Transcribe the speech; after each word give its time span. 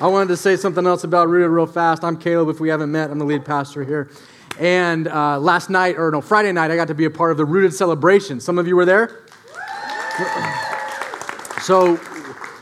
I 0.00 0.08
wanted 0.08 0.28
to 0.28 0.36
say 0.36 0.56
something 0.56 0.84
else 0.84 1.04
about 1.04 1.28
Rooted 1.28 1.50
real 1.50 1.66
fast. 1.66 2.02
I'm 2.02 2.16
Caleb. 2.16 2.48
If 2.48 2.58
we 2.58 2.68
haven't 2.68 2.90
met, 2.90 3.10
I'm 3.10 3.18
the 3.18 3.24
lead 3.24 3.44
pastor 3.44 3.84
here. 3.84 4.10
And 4.58 5.06
uh, 5.06 5.38
last 5.38 5.70
night, 5.70 5.96
or 5.96 6.10
no, 6.10 6.20
Friday 6.20 6.50
night, 6.50 6.70
I 6.72 6.76
got 6.76 6.88
to 6.88 6.94
be 6.94 7.04
a 7.04 7.10
part 7.10 7.30
of 7.30 7.36
the 7.36 7.44
Rooted 7.44 7.72
celebration. 7.72 8.40
Some 8.40 8.58
of 8.58 8.66
you 8.66 8.74
were 8.74 8.84
there. 8.84 9.20
So 11.62 12.00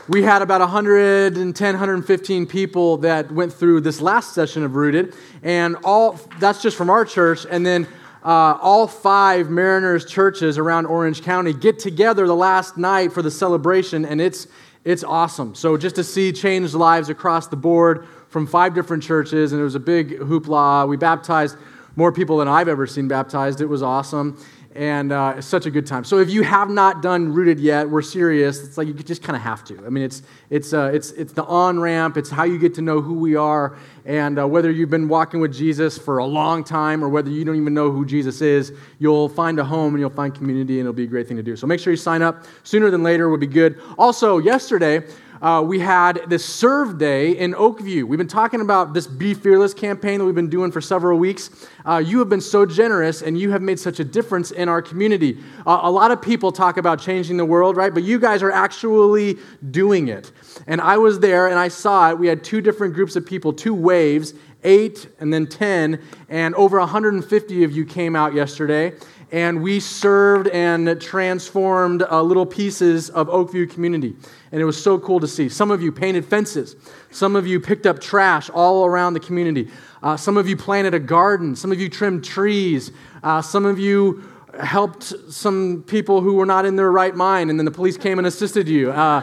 we 0.07 0.21
had 0.21 0.43
about 0.43 0.61
110, 0.61 1.73
115 1.73 2.45
people 2.45 2.97
that 2.97 3.31
went 3.31 3.51
through 3.51 3.81
this 3.81 4.01
last 4.01 4.33
session 4.33 4.63
of 4.63 4.75
Rooted, 4.75 5.15
and 5.41 5.77
all 5.83 6.19
that's 6.39 6.61
just 6.61 6.77
from 6.77 6.91
our 6.91 7.05
church. 7.05 7.47
And 7.49 7.65
then 7.65 7.87
uh, 8.23 8.59
all 8.61 8.85
five 8.85 9.49
Mariners 9.49 10.05
churches 10.05 10.59
around 10.59 10.85
Orange 10.85 11.23
County 11.23 11.53
get 11.53 11.79
together 11.79 12.27
the 12.27 12.35
last 12.35 12.77
night 12.77 13.13
for 13.13 13.23
the 13.23 13.31
celebration, 13.31 14.05
and 14.05 14.21
it's 14.21 14.47
it's 14.83 15.03
awesome. 15.03 15.55
So 15.55 15.77
just 15.77 15.95
to 15.95 16.03
see 16.03 16.31
changed 16.31 16.73
lives 16.73 17.09
across 17.09 17.47
the 17.47 17.55
board 17.55 18.07
from 18.29 18.47
five 18.47 18.73
different 18.73 19.03
churches, 19.03 19.51
and 19.51 19.61
it 19.61 19.63
was 19.63 19.75
a 19.75 19.79
big 19.79 20.19
hoopla. 20.19 20.87
We 20.87 20.97
baptized 20.97 21.57
more 21.95 22.11
people 22.11 22.37
than 22.37 22.47
I've 22.47 22.67
ever 22.67 22.87
seen 22.87 23.07
baptized. 23.07 23.61
It 23.61 23.65
was 23.65 23.83
awesome 23.83 24.43
and 24.75 25.11
uh, 25.11 25.35
it's 25.37 25.47
such 25.47 25.65
a 25.65 25.71
good 25.71 25.85
time. 25.85 26.03
So 26.03 26.19
if 26.19 26.29
you 26.29 26.43
have 26.43 26.69
not 26.69 27.01
done 27.01 27.33
rooted 27.33 27.59
yet, 27.59 27.89
we're 27.89 28.01
serious. 28.01 28.63
It's 28.63 28.77
like 28.77 28.87
you 28.87 28.93
just 28.93 29.21
kind 29.21 29.35
of 29.35 29.41
have 29.41 29.63
to. 29.65 29.85
I 29.85 29.89
mean, 29.89 30.03
it's 30.03 30.23
it's 30.49 30.73
uh, 30.73 30.91
it's 30.93 31.11
it's 31.11 31.33
the 31.33 31.43
on 31.43 31.79
ramp. 31.79 32.17
It's 32.17 32.29
how 32.29 32.43
you 32.43 32.57
get 32.57 32.73
to 32.75 32.81
know 32.81 33.01
who 33.01 33.15
we 33.15 33.35
are, 33.35 33.77
and 34.05 34.39
uh, 34.39 34.47
whether 34.47 34.71
you've 34.71 34.89
been 34.89 35.07
walking 35.07 35.39
with 35.39 35.53
Jesus 35.53 35.97
for 35.97 36.19
a 36.19 36.25
long 36.25 36.63
time 36.63 37.03
or 37.03 37.09
whether 37.09 37.29
you 37.29 37.43
don't 37.43 37.57
even 37.57 37.73
know 37.73 37.91
who 37.91 38.05
Jesus 38.05 38.41
is, 38.41 38.71
you'll 38.99 39.29
find 39.29 39.59
a 39.59 39.63
home 39.63 39.93
and 39.93 39.99
you'll 39.99 40.09
find 40.09 40.33
community, 40.33 40.79
and 40.79 40.81
it'll 40.81 40.93
be 40.93 41.03
a 41.03 41.07
great 41.07 41.27
thing 41.27 41.37
to 41.37 41.43
do. 41.43 41.55
So 41.55 41.67
make 41.67 41.79
sure 41.79 41.91
you 41.91 41.97
sign 41.97 42.21
up 42.21 42.45
sooner 42.63 42.89
than 42.89 43.03
later 43.03 43.29
would 43.29 43.41
be 43.41 43.47
good. 43.47 43.79
Also, 43.97 44.37
yesterday 44.37 45.03
uh, 45.41 45.61
we 45.65 45.79
had 45.79 46.21
this 46.27 46.45
serve 46.45 46.99
day 46.99 47.31
in 47.31 47.53
Oakview. 47.53 48.03
We've 48.03 48.17
been 48.17 48.27
talking 48.27 48.61
about 48.61 48.93
this 48.93 49.07
Be 49.07 49.33
Fearless 49.33 49.73
campaign 49.73 50.19
that 50.19 50.25
we've 50.25 50.35
been 50.35 50.49
doing 50.49 50.71
for 50.71 50.81
several 50.81 51.17
weeks. 51.17 51.49
Uh, 51.83 51.97
you 51.97 52.19
have 52.19 52.29
been 52.29 52.41
so 52.41 52.65
generous 52.65 53.23
and 53.23 53.39
you 53.39 53.49
have 53.51 53.61
made 53.61 53.79
such 53.79 53.99
a 53.99 54.03
difference 54.03 54.51
in 54.51 54.69
our 54.69 54.81
community. 54.81 55.39
Uh, 55.65 55.79
a 55.83 55.91
lot 55.91 56.11
of 56.11 56.21
people 56.21 56.51
talk 56.51 56.77
about 56.77 57.01
changing 57.01 57.37
the 57.37 57.45
world, 57.45 57.75
right? 57.75 57.93
But 57.93 58.03
you 58.03 58.19
guys 58.19 58.43
are 58.43 58.51
actually 58.51 59.39
doing 59.71 60.09
it. 60.09 60.31
And 60.67 60.79
I 60.79 60.97
was 60.97 61.19
there 61.19 61.47
and 61.47 61.57
I 61.57 61.69
saw 61.69 62.11
it. 62.11 62.19
We 62.19 62.27
had 62.27 62.43
two 62.43 62.61
different 62.61 62.93
groups 62.93 63.15
of 63.15 63.25
people, 63.25 63.51
two 63.51 63.73
waves, 63.73 64.35
eight 64.63 65.07
and 65.19 65.33
then 65.33 65.47
10, 65.47 65.99
and 66.29 66.53
over 66.55 66.77
150 66.77 67.63
of 67.63 67.71
you 67.71 67.83
came 67.83 68.15
out 68.15 68.35
yesterday 68.35 68.93
and 69.31 69.63
we 69.63 69.79
served 69.79 70.49
and 70.49 70.99
transformed 71.01 72.03
uh, 72.03 72.21
little 72.21 72.45
pieces 72.45 73.09
of 73.09 73.27
Oakview 73.27 73.69
community. 73.69 74.13
And 74.51 74.61
it 74.61 74.65
was 74.65 74.81
so 74.81 74.99
cool 74.99 75.21
to 75.21 75.27
see. 75.27 75.47
Some 75.47 75.71
of 75.71 75.81
you 75.81 75.91
painted 75.91 76.25
fences, 76.25 76.75
some 77.11 77.37
of 77.37 77.47
you 77.47 77.59
picked 77.59 77.85
up 77.85 77.99
trash 77.99 78.49
all 78.49 78.85
around 78.85 79.13
the 79.13 79.21
community, 79.21 79.69
uh, 80.03 80.17
some 80.17 80.35
of 80.35 80.49
you 80.49 80.57
planted 80.57 80.93
a 80.93 80.99
garden, 80.99 81.55
some 81.55 81.71
of 81.71 81.79
you 81.79 81.87
trimmed 81.87 82.25
trees, 82.25 82.91
uh, 83.23 83.41
some 83.41 83.65
of 83.65 83.79
you 83.79 84.23
helped 84.59 85.13
some 85.29 85.83
people 85.87 86.19
who 86.19 86.33
were 86.33 86.45
not 86.45 86.65
in 86.65 86.75
their 86.75 86.91
right 86.91 87.15
mind, 87.15 87.49
and 87.49 87.57
then 87.57 87.65
the 87.65 87.71
police 87.71 87.95
came 87.95 88.17
and 88.17 88.27
assisted 88.27 88.67
you. 88.67 88.91
Uh, 88.91 89.21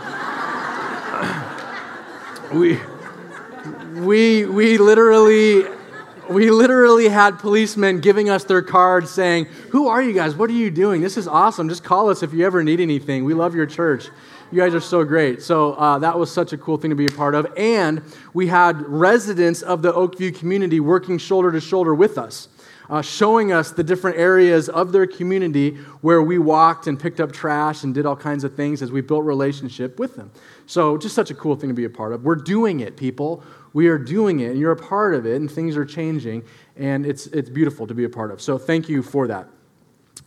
we, 2.55 2.79
we, 4.01 4.47
we 4.47 4.79
literally 4.79 5.65
we 6.29 6.51
literally 6.51 7.09
had 7.09 7.39
policemen 7.39 8.01
giving 8.01 8.29
us 8.29 8.45
their 8.45 8.63
cards 8.63 9.11
saying, 9.11 9.47
Who 9.71 9.89
are 9.89 10.03
you 10.03 10.13
guys? 10.13 10.35
What 10.35 10.51
are 10.51 10.55
you 10.55 10.71
doing? 10.71 11.01
This 11.01 11.17
is 11.17 11.27
awesome. 11.27 11.69
Just 11.69 11.85
call 11.85 12.11
us 12.11 12.23
if 12.23 12.33
you 12.33 12.45
ever 12.45 12.63
need 12.63 12.81
anything. 12.81 13.25
We 13.25 13.35
love 13.35 13.55
your 13.55 13.67
church. 13.67 14.09
You 14.51 14.61
guys 14.63 14.75
are 14.75 14.81
so 14.81 15.05
great. 15.05 15.43
So 15.43 15.75
uh, 15.75 15.99
that 15.99 16.19
was 16.19 16.33
such 16.33 16.53
a 16.53 16.59
cool 16.59 16.79
thing 16.79 16.91
to 16.91 16.97
be 16.97 17.07
a 17.07 17.11
part 17.11 17.35
of. 17.35 17.47
And 17.57 18.03
we 18.33 18.47
had 18.47 18.81
residents 18.87 19.63
of 19.63 19.83
the 19.83 19.93
Oakview 19.93 20.39
community 20.39 20.81
working 20.81 21.19
shoulder 21.19 21.53
to 21.53 21.61
shoulder 21.61 21.95
with 21.95 22.17
us. 22.17 22.49
Uh, 22.91 23.03
showing 23.03 23.53
us 23.53 23.71
the 23.71 23.85
different 23.85 24.17
areas 24.17 24.71
of 24.71 24.93
their 24.93 25.07
community 25.07 25.75
where 26.01 26.23
we 26.23 26.39
walked 26.39 26.87
and 26.87 26.99
picked 26.99 27.21
up 27.21 27.31
trash 27.31 27.85
and 27.85 27.93
did 27.93 28.07
all 28.07 28.17
kinds 28.17 28.45
of 28.45 28.55
things 28.55 28.81
as 28.81 28.91
we 28.91 29.03
built 29.03 29.25
relationship 29.25 29.99
with 29.99 30.17
them. 30.17 30.31
So, 30.65 30.97
just 30.97 31.15
such 31.15 31.31
a 31.31 31.35
cool 31.35 31.55
thing 31.55 31.69
to 31.69 31.75
be 31.75 31.85
a 31.85 31.91
part 31.91 32.15
of. 32.15 32.25
We're 32.25 32.37
doing 32.37 32.81
it, 32.81 32.97
people. 32.97 33.43
We 33.73 33.89
are 33.89 33.99
doing 33.99 34.41
it, 34.41 34.51
and 34.51 34.59
you're 34.59 34.73
a 34.73 34.77
part 34.77 35.15
of 35.15 35.27
it, 35.27 35.37
and 35.37 35.51
things 35.51 35.77
are 35.77 35.85
changing, 35.85 36.45
and 36.77 37.05
it's, 37.05 37.27
it's 37.29 37.51
beautiful 37.51 37.87
to 37.87 37.95
be 37.95 38.05
a 38.05 38.09
part 38.09 38.31
of. 38.31 38.41
So, 38.41 38.59
thank 38.59 38.89
you 38.89 39.03
for 39.03 39.27
that. 39.29 39.49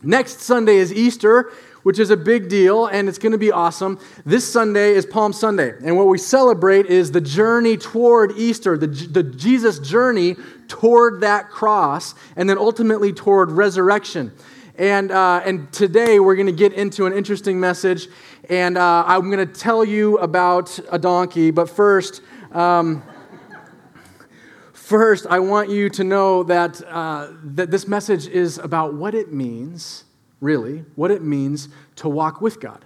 Next 0.04 0.40
Sunday 0.40 0.76
is 0.76 0.92
Easter, 0.92 1.52
which 1.84 2.00
is 2.00 2.10
a 2.10 2.16
big 2.16 2.48
deal, 2.48 2.86
and 2.86 3.08
it's 3.08 3.18
going 3.18 3.32
to 3.32 3.38
be 3.38 3.52
awesome. 3.52 4.00
This 4.24 4.50
Sunday 4.50 4.94
is 4.94 5.06
Palm 5.06 5.32
Sunday, 5.32 5.74
and 5.84 5.96
what 5.96 6.08
we 6.08 6.18
celebrate 6.18 6.86
is 6.86 7.12
the 7.12 7.20
journey 7.20 7.76
toward 7.76 8.32
Easter, 8.32 8.76
the, 8.76 8.88
the 8.88 9.22
Jesus 9.22 9.78
journey 9.78 10.36
toward 10.66 11.20
that 11.20 11.50
cross, 11.50 12.14
and 12.36 12.50
then 12.50 12.58
ultimately 12.58 13.12
toward 13.12 13.52
resurrection. 13.52 14.32
And, 14.76 15.12
uh, 15.12 15.42
and 15.44 15.72
today 15.72 16.18
we're 16.18 16.34
going 16.36 16.46
to 16.46 16.52
get 16.52 16.72
into 16.72 17.06
an 17.06 17.12
interesting 17.12 17.60
message, 17.60 18.08
and 18.48 18.76
uh, 18.76 19.04
I'm 19.06 19.30
going 19.30 19.46
to 19.46 19.54
tell 19.54 19.84
you 19.84 20.18
about 20.18 20.78
a 20.90 20.98
donkey, 20.98 21.52
but 21.52 21.70
first, 21.70 22.22
um, 22.52 23.02
First, 24.92 25.26
I 25.26 25.38
want 25.38 25.70
you 25.70 25.88
to 25.88 26.04
know 26.04 26.42
that, 26.42 26.82
uh, 26.86 27.28
that 27.44 27.70
this 27.70 27.88
message 27.88 28.26
is 28.26 28.58
about 28.58 28.92
what 28.92 29.14
it 29.14 29.32
means, 29.32 30.04
really, 30.42 30.84
what 30.96 31.10
it 31.10 31.22
means 31.22 31.70
to 31.96 32.10
walk 32.10 32.42
with 32.42 32.60
God. 32.60 32.84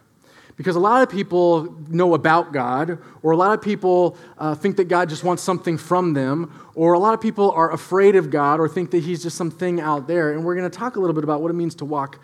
Because 0.56 0.76
a 0.76 0.78
lot 0.78 1.02
of 1.02 1.10
people 1.10 1.74
know 1.88 2.14
about 2.14 2.52
God, 2.52 3.00
or 3.24 3.32
a 3.32 3.36
lot 3.36 3.58
of 3.58 3.60
people 3.60 4.16
uh, 4.38 4.54
think 4.54 4.76
that 4.76 4.84
God 4.84 5.08
just 5.08 5.24
wants 5.24 5.42
something 5.42 5.76
from 5.76 6.14
them, 6.14 6.52
or 6.76 6.92
a 6.92 6.98
lot 7.00 7.12
of 7.12 7.20
people 7.20 7.50
are 7.50 7.72
afraid 7.72 8.14
of 8.14 8.30
God 8.30 8.60
or 8.60 8.68
think 8.68 8.92
that 8.92 9.02
He's 9.02 9.20
just 9.20 9.36
something 9.36 9.80
out 9.80 10.06
there. 10.06 10.32
And 10.32 10.44
we're 10.44 10.54
going 10.54 10.70
to 10.70 10.78
talk 10.78 10.94
a 10.94 11.00
little 11.00 11.12
bit 11.12 11.24
about 11.24 11.42
what 11.42 11.50
it 11.50 11.54
means 11.54 11.74
to 11.74 11.84
walk, 11.84 12.20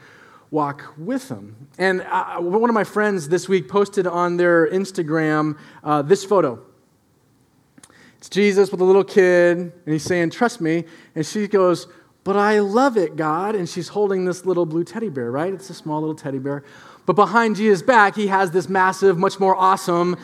walk 0.53 0.94
with 0.97 1.28
Him. 1.28 1.56
And 1.76 2.03
uh, 2.03 2.37
one 2.37 2.71
of 2.71 2.75
my 2.75 2.84
friends 2.84 3.28
this 3.28 3.48
week 3.48 3.69
posted 3.69 4.06
on 4.06 4.37
their 4.37 4.71
Instagram 4.71 5.59
uh, 5.82 6.03
this 6.03 6.25
photo. 6.25 6.62
It's 8.22 8.28
Jesus 8.28 8.71
with 8.71 8.81
a 8.81 8.84
little 8.84 9.03
kid, 9.03 9.59
and 9.59 9.72
he's 9.84 10.05
saying, 10.05 10.31
Trust 10.31 10.60
me. 10.60 10.84
And 11.16 11.27
she 11.27 11.49
goes, 11.49 11.88
But 12.22 12.37
I 12.37 12.60
love 12.60 12.97
it, 12.97 13.16
God. 13.16 13.56
And 13.56 13.69
she's 13.69 13.88
holding 13.88 14.25
this 14.27 14.47
little 14.47 14.65
blue 14.65 14.84
teddy 14.84 15.09
bear, 15.09 15.28
right? 15.33 15.53
It's 15.53 15.69
a 15.71 15.75
small 15.75 15.99
little 15.99 16.15
teddy 16.15 16.38
bear. 16.38 16.62
But 17.05 17.15
behind 17.15 17.56
Jesus' 17.56 17.83
back, 17.83 18.15
he 18.15 18.28
has 18.28 18.53
this 18.53 18.69
massive, 18.69 19.19
much 19.19 19.41
more 19.41 19.56
awesome 19.56 20.16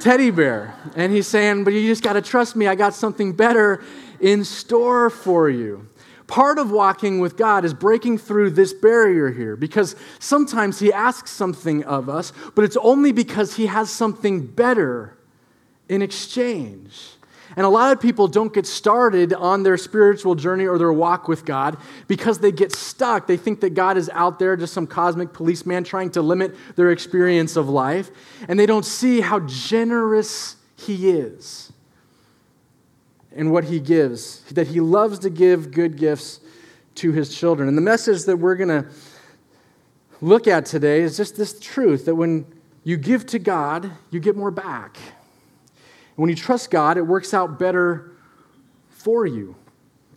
teddy 0.00 0.30
bear. 0.30 0.74
And 0.96 1.10
he's 1.10 1.26
saying, 1.26 1.64
But 1.64 1.72
you 1.72 1.86
just 1.86 2.02
got 2.02 2.12
to 2.12 2.20
trust 2.20 2.56
me. 2.56 2.66
I 2.66 2.74
got 2.74 2.92
something 2.92 3.32
better 3.32 3.82
in 4.20 4.44
store 4.44 5.08
for 5.08 5.48
you. 5.48 5.88
Part 6.26 6.58
of 6.58 6.70
walking 6.70 7.20
with 7.20 7.38
God 7.38 7.64
is 7.64 7.72
breaking 7.72 8.18
through 8.18 8.50
this 8.50 8.74
barrier 8.74 9.30
here 9.30 9.56
because 9.56 9.96
sometimes 10.18 10.78
He 10.78 10.92
asks 10.92 11.30
something 11.30 11.84
of 11.84 12.10
us, 12.10 12.34
but 12.54 12.66
it's 12.66 12.76
only 12.76 13.12
because 13.12 13.56
He 13.56 13.64
has 13.64 13.88
something 13.88 14.46
better 14.46 15.16
in 15.88 16.02
exchange. 16.02 17.15
And 17.56 17.64
a 17.64 17.70
lot 17.70 17.90
of 17.90 18.00
people 18.00 18.28
don't 18.28 18.52
get 18.52 18.66
started 18.66 19.32
on 19.32 19.62
their 19.62 19.78
spiritual 19.78 20.34
journey 20.34 20.66
or 20.66 20.76
their 20.76 20.92
walk 20.92 21.26
with 21.26 21.46
God 21.46 21.78
because 22.06 22.38
they 22.38 22.52
get 22.52 22.70
stuck. 22.70 23.26
They 23.26 23.38
think 23.38 23.60
that 23.60 23.70
God 23.70 23.96
is 23.96 24.10
out 24.12 24.38
there, 24.38 24.56
just 24.56 24.74
some 24.74 24.86
cosmic 24.86 25.32
policeman 25.32 25.82
trying 25.82 26.10
to 26.10 26.22
limit 26.22 26.54
their 26.76 26.90
experience 26.90 27.56
of 27.56 27.70
life. 27.70 28.10
And 28.46 28.60
they 28.60 28.66
don't 28.66 28.84
see 28.84 29.22
how 29.22 29.40
generous 29.40 30.56
He 30.76 31.08
is 31.08 31.72
and 33.34 33.50
what 33.50 33.64
He 33.64 33.80
gives, 33.80 34.40
that 34.52 34.66
He 34.66 34.80
loves 34.80 35.18
to 35.20 35.30
give 35.30 35.70
good 35.70 35.96
gifts 35.96 36.40
to 36.96 37.12
His 37.12 37.34
children. 37.34 37.70
And 37.70 37.76
the 37.78 37.82
message 37.82 38.24
that 38.24 38.36
we're 38.36 38.56
going 38.56 38.68
to 38.68 38.86
look 40.20 40.46
at 40.46 40.66
today 40.66 41.00
is 41.00 41.16
just 41.16 41.36
this 41.38 41.58
truth 41.58 42.04
that 42.04 42.16
when 42.16 42.44
you 42.84 42.98
give 42.98 43.24
to 43.26 43.38
God, 43.38 43.92
you 44.10 44.20
get 44.20 44.36
more 44.36 44.50
back. 44.50 44.98
When 46.16 46.30
you 46.30 46.36
trust 46.36 46.70
God, 46.70 46.96
it 46.96 47.02
works 47.02 47.32
out 47.32 47.58
better 47.58 48.10
for 48.88 49.26
you, 49.26 49.54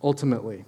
ultimately. 0.01 0.65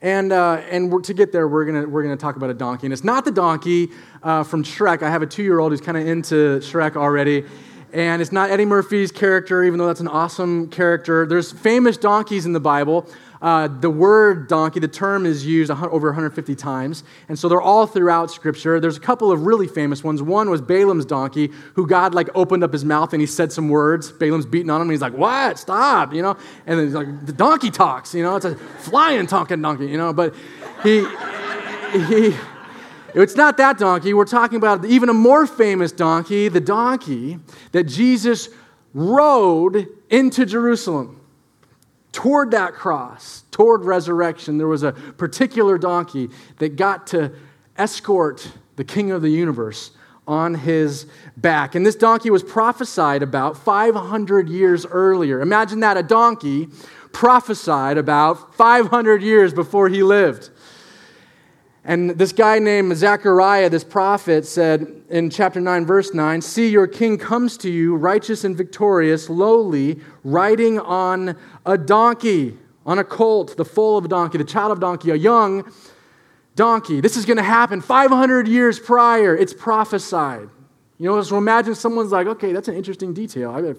And, 0.00 0.30
uh, 0.30 0.62
and 0.70 1.02
to 1.04 1.14
get 1.14 1.32
there, 1.32 1.48
we're 1.48 1.64
going 1.64 1.90
we're 1.90 2.02
gonna 2.02 2.16
talk 2.16 2.36
about 2.36 2.50
a 2.50 2.54
donkey. 2.54 2.86
And 2.86 2.92
it's 2.92 3.02
not 3.02 3.24
the 3.24 3.32
donkey 3.32 3.90
uh, 4.22 4.44
from 4.44 4.62
Shrek. 4.62 5.02
I 5.02 5.10
have 5.10 5.22
a 5.22 5.26
two 5.26 5.42
year 5.42 5.58
old 5.58 5.72
who's 5.72 5.80
kind 5.80 5.98
of 5.98 6.06
into 6.06 6.60
Shrek 6.60 6.96
already. 6.96 7.44
And 7.92 8.20
it's 8.20 8.32
not 8.32 8.50
Eddie 8.50 8.66
Murphy's 8.66 9.10
character, 9.10 9.64
even 9.64 9.78
though 9.78 9.86
that's 9.86 10.00
an 10.00 10.08
awesome 10.08 10.68
character. 10.68 11.26
There's 11.26 11.50
famous 11.50 11.96
donkeys 11.96 12.44
in 12.44 12.52
the 12.52 12.60
Bible. 12.60 13.08
Uh, 13.40 13.68
the 13.68 13.90
word 13.90 14.48
donkey, 14.48 14.80
the 14.80 14.88
term 14.88 15.24
is 15.24 15.46
used 15.46 15.70
over 15.70 16.08
150 16.08 16.54
times, 16.56 17.04
and 17.28 17.38
so 17.38 17.48
they're 17.48 17.60
all 17.60 17.86
throughout 17.86 18.30
Scripture. 18.30 18.80
There's 18.80 18.96
a 18.96 19.00
couple 19.00 19.30
of 19.30 19.42
really 19.42 19.68
famous 19.68 20.02
ones. 20.02 20.22
One 20.22 20.50
was 20.50 20.60
Balaam's 20.60 21.04
donkey, 21.04 21.50
who 21.74 21.86
God 21.86 22.14
like 22.14 22.28
opened 22.34 22.64
up 22.64 22.72
his 22.72 22.84
mouth 22.84 23.12
and 23.12 23.20
he 23.20 23.26
said 23.26 23.52
some 23.52 23.68
words. 23.68 24.10
Balaam's 24.10 24.46
beating 24.46 24.70
on 24.70 24.80
him, 24.80 24.88
and 24.88 24.92
he's 24.92 25.00
like, 25.00 25.16
"What? 25.16 25.58
Stop!" 25.58 26.12
You 26.12 26.22
know, 26.22 26.36
and 26.66 26.78
then 26.78 26.86
he's 26.86 26.94
like, 26.94 27.26
"The 27.26 27.32
donkey 27.32 27.70
talks." 27.70 28.14
You 28.14 28.22
know, 28.22 28.36
it's 28.36 28.44
a 28.44 28.56
flying 28.56 29.26
talking 29.26 29.62
donkey. 29.62 29.86
You 29.86 29.98
know, 29.98 30.12
but 30.12 30.34
he 30.82 31.06
he. 31.92 32.34
It's 33.14 33.36
not 33.36 33.56
that 33.56 33.78
donkey. 33.78 34.12
We're 34.12 34.26
talking 34.26 34.56
about 34.56 34.84
even 34.84 35.08
a 35.08 35.14
more 35.14 35.46
famous 35.46 35.92
donkey, 35.92 36.48
the 36.48 36.60
donkey 36.60 37.38
that 37.72 37.84
Jesus 37.84 38.50
rode 38.92 39.88
into 40.10 40.44
Jerusalem 40.44 41.17
toward 42.18 42.50
that 42.50 42.72
cross, 42.72 43.44
toward 43.52 43.84
resurrection. 43.84 44.58
There 44.58 44.66
was 44.66 44.82
a 44.82 44.90
particular 44.90 45.78
donkey 45.78 46.30
that 46.56 46.74
got 46.74 47.06
to 47.08 47.30
escort 47.76 48.50
the 48.74 48.82
king 48.82 49.12
of 49.12 49.22
the 49.22 49.28
universe 49.28 49.92
on 50.26 50.54
his 50.54 51.06
back. 51.36 51.76
And 51.76 51.86
this 51.86 51.94
donkey 51.94 52.30
was 52.30 52.42
prophesied 52.42 53.22
about 53.22 53.56
500 53.56 54.48
years 54.48 54.84
earlier. 54.84 55.40
Imagine 55.40 55.78
that 55.78 55.96
a 55.96 56.02
donkey 56.02 56.66
prophesied 57.12 57.96
about 57.96 58.52
500 58.56 59.22
years 59.22 59.54
before 59.54 59.88
he 59.88 60.02
lived. 60.02 60.50
And 61.88 62.10
this 62.10 62.32
guy 62.32 62.58
named 62.58 62.94
Zechariah, 62.96 63.70
this 63.70 63.82
prophet, 63.82 64.44
said 64.44 65.04
in 65.08 65.30
chapter 65.30 65.58
9, 65.58 65.86
verse 65.86 66.12
9 66.12 66.42
See, 66.42 66.68
your 66.68 66.86
king 66.86 67.16
comes 67.16 67.56
to 67.58 67.70
you, 67.70 67.96
righteous 67.96 68.44
and 68.44 68.54
victorious, 68.54 69.30
lowly, 69.30 70.00
riding 70.28 70.78
on 70.78 71.36
a 71.64 71.78
donkey, 71.78 72.56
on 72.86 72.98
a 72.98 73.04
colt, 73.04 73.56
the 73.56 73.64
foal 73.64 73.98
of 73.98 74.04
a 74.04 74.08
donkey, 74.08 74.38
the 74.38 74.44
child 74.44 74.72
of 74.72 74.80
donkey, 74.80 75.10
a 75.10 75.16
young 75.16 75.70
donkey. 76.54 77.00
This 77.00 77.16
is 77.16 77.24
going 77.24 77.36
to 77.36 77.42
happen 77.42 77.80
500 77.80 78.48
years 78.48 78.78
prior. 78.78 79.36
It's 79.36 79.54
prophesied. 79.54 80.48
You 80.98 81.08
know, 81.08 81.22
so 81.22 81.38
imagine 81.38 81.74
someone's 81.74 82.10
like, 82.10 82.26
okay, 82.26 82.52
that's 82.52 82.68
an 82.68 82.74
interesting 82.74 83.14
detail. 83.14 83.50
I 83.50 83.74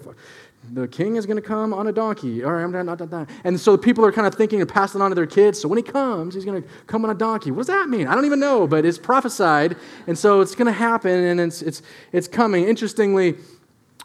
the 0.72 0.86
king 0.86 1.16
is 1.16 1.26
going 1.26 1.36
to 1.36 1.42
come 1.42 1.72
on 1.72 1.86
a 1.86 1.92
donkey. 1.92 2.44
All 2.44 2.52
right, 2.52 2.62
I'm 2.62 2.70
not, 2.70 3.10
not. 3.10 3.28
And 3.44 3.58
so 3.58 3.76
people 3.76 4.04
are 4.04 4.12
kind 4.12 4.26
of 4.26 4.34
thinking 4.34 4.60
and 4.60 4.68
passing 4.68 5.00
on 5.00 5.10
to 5.10 5.14
their 5.14 5.26
kids. 5.26 5.60
So 5.60 5.68
when 5.68 5.78
he 5.78 5.82
comes, 5.82 6.34
he's 6.34 6.44
going 6.44 6.62
to 6.62 6.68
come 6.86 7.04
on 7.04 7.10
a 7.10 7.14
donkey. 7.14 7.50
What 7.50 7.60
does 7.60 7.66
that 7.68 7.88
mean? 7.88 8.06
I 8.06 8.14
don't 8.14 8.26
even 8.26 8.40
know, 8.40 8.66
but 8.66 8.84
it's 8.84 8.98
prophesied. 8.98 9.76
And 10.06 10.18
so 10.18 10.40
it's 10.40 10.54
going 10.54 10.66
to 10.66 10.72
happen 10.72 11.12
and 11.12 11.40
it's, 11.40 11.62
it's, 11.62 11.82
it's 12.12 12.28
coming. 12.28 12.68
Interestingly, 12.68 13.36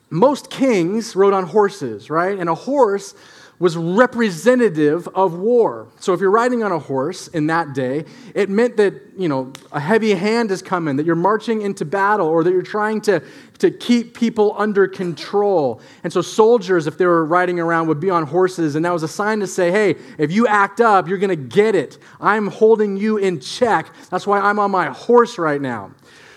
most 0.10 0.50
kings 0.50 1.16
rode 1.16 1.34
on 1.34 1.46
horses, 1.46 2.10
right? 2.10 2.38
And 2.38 2.50
a 2.50 2.56
horse 2.56 3.16
was 3.58 3.78
representative 3.78 5.08
of 5.16 5.34
war. 5.34 5.88
So 6.02 6.14
if 6.14 6.20
you're 6.20 6.32
riding 6.32 6.62
on 6.62 6.74
a 6.74 6.80
horse 6.80 7.30
in 7.30 7.48
that 7.48 7.74
day, 7.74 8.04
it 8.34 8.50
meant 8.50 8.76
that, 8.78 9.02
you 9.18 9.30
know, 9.30 9.54
a 9.72 9.80
heavy 9.80 10.14
hand 10.14 10.52
is 10.52 10.62
coming, 10.62 10.98
that 10.98 11.06
you're 11.06 11.16
marching 11.16 11.62
into 11.62 11.86
battle, 11.86 12.28
or 12.28 12.44
that 12.44 12.52
you're 12.52 12.62
trying 12.62 13.00
to, 13.02 13.24
to 13.60 13.72
keep 13.72 14.14
people 14.14 14.54
under 14.58 14.88
control. 14.90 15.80
And 16.04 16.12
so 16.12 16.22
soldiers, 16.22 16.86
if 16.86 16.98
they 16.98 17.06
were 17.06 17.24
riding 17.26 17.62
around, 17.62 17.88
would 17.88 18.02
be 18.02 18.10
on 18.10 18.26
horses, 18.26 18.76
and 18.76 18.84
that 18.84 18.92
was 18.92 19.04
a 19.04 19.08
sign 19.08 19.40
to 19.40 19.48
say, 19.48 19.72
hey, 19.72 19.96
if 20.18 20.34
you 20.34 20.48
act 20.48 20.82
up, 20.82 21.08
you're 21.08 21.18
going 21.18 21.30
to 21.30 21.36
get 21.38 21.76
it. 21.76 21.98
I'm 22.20 22.48
holding 22.48 22.98
you 22.98 23.18
in 23.18 23.40
check. 23.40 23.90
That's 24.10 24.28
why 24.28 24.42
I'm 24.42 24.60
on 24.60 24.70
my 24.70 24.88
horse 24.88 25.38
right 25.38 25.62
now. 25.62 25.92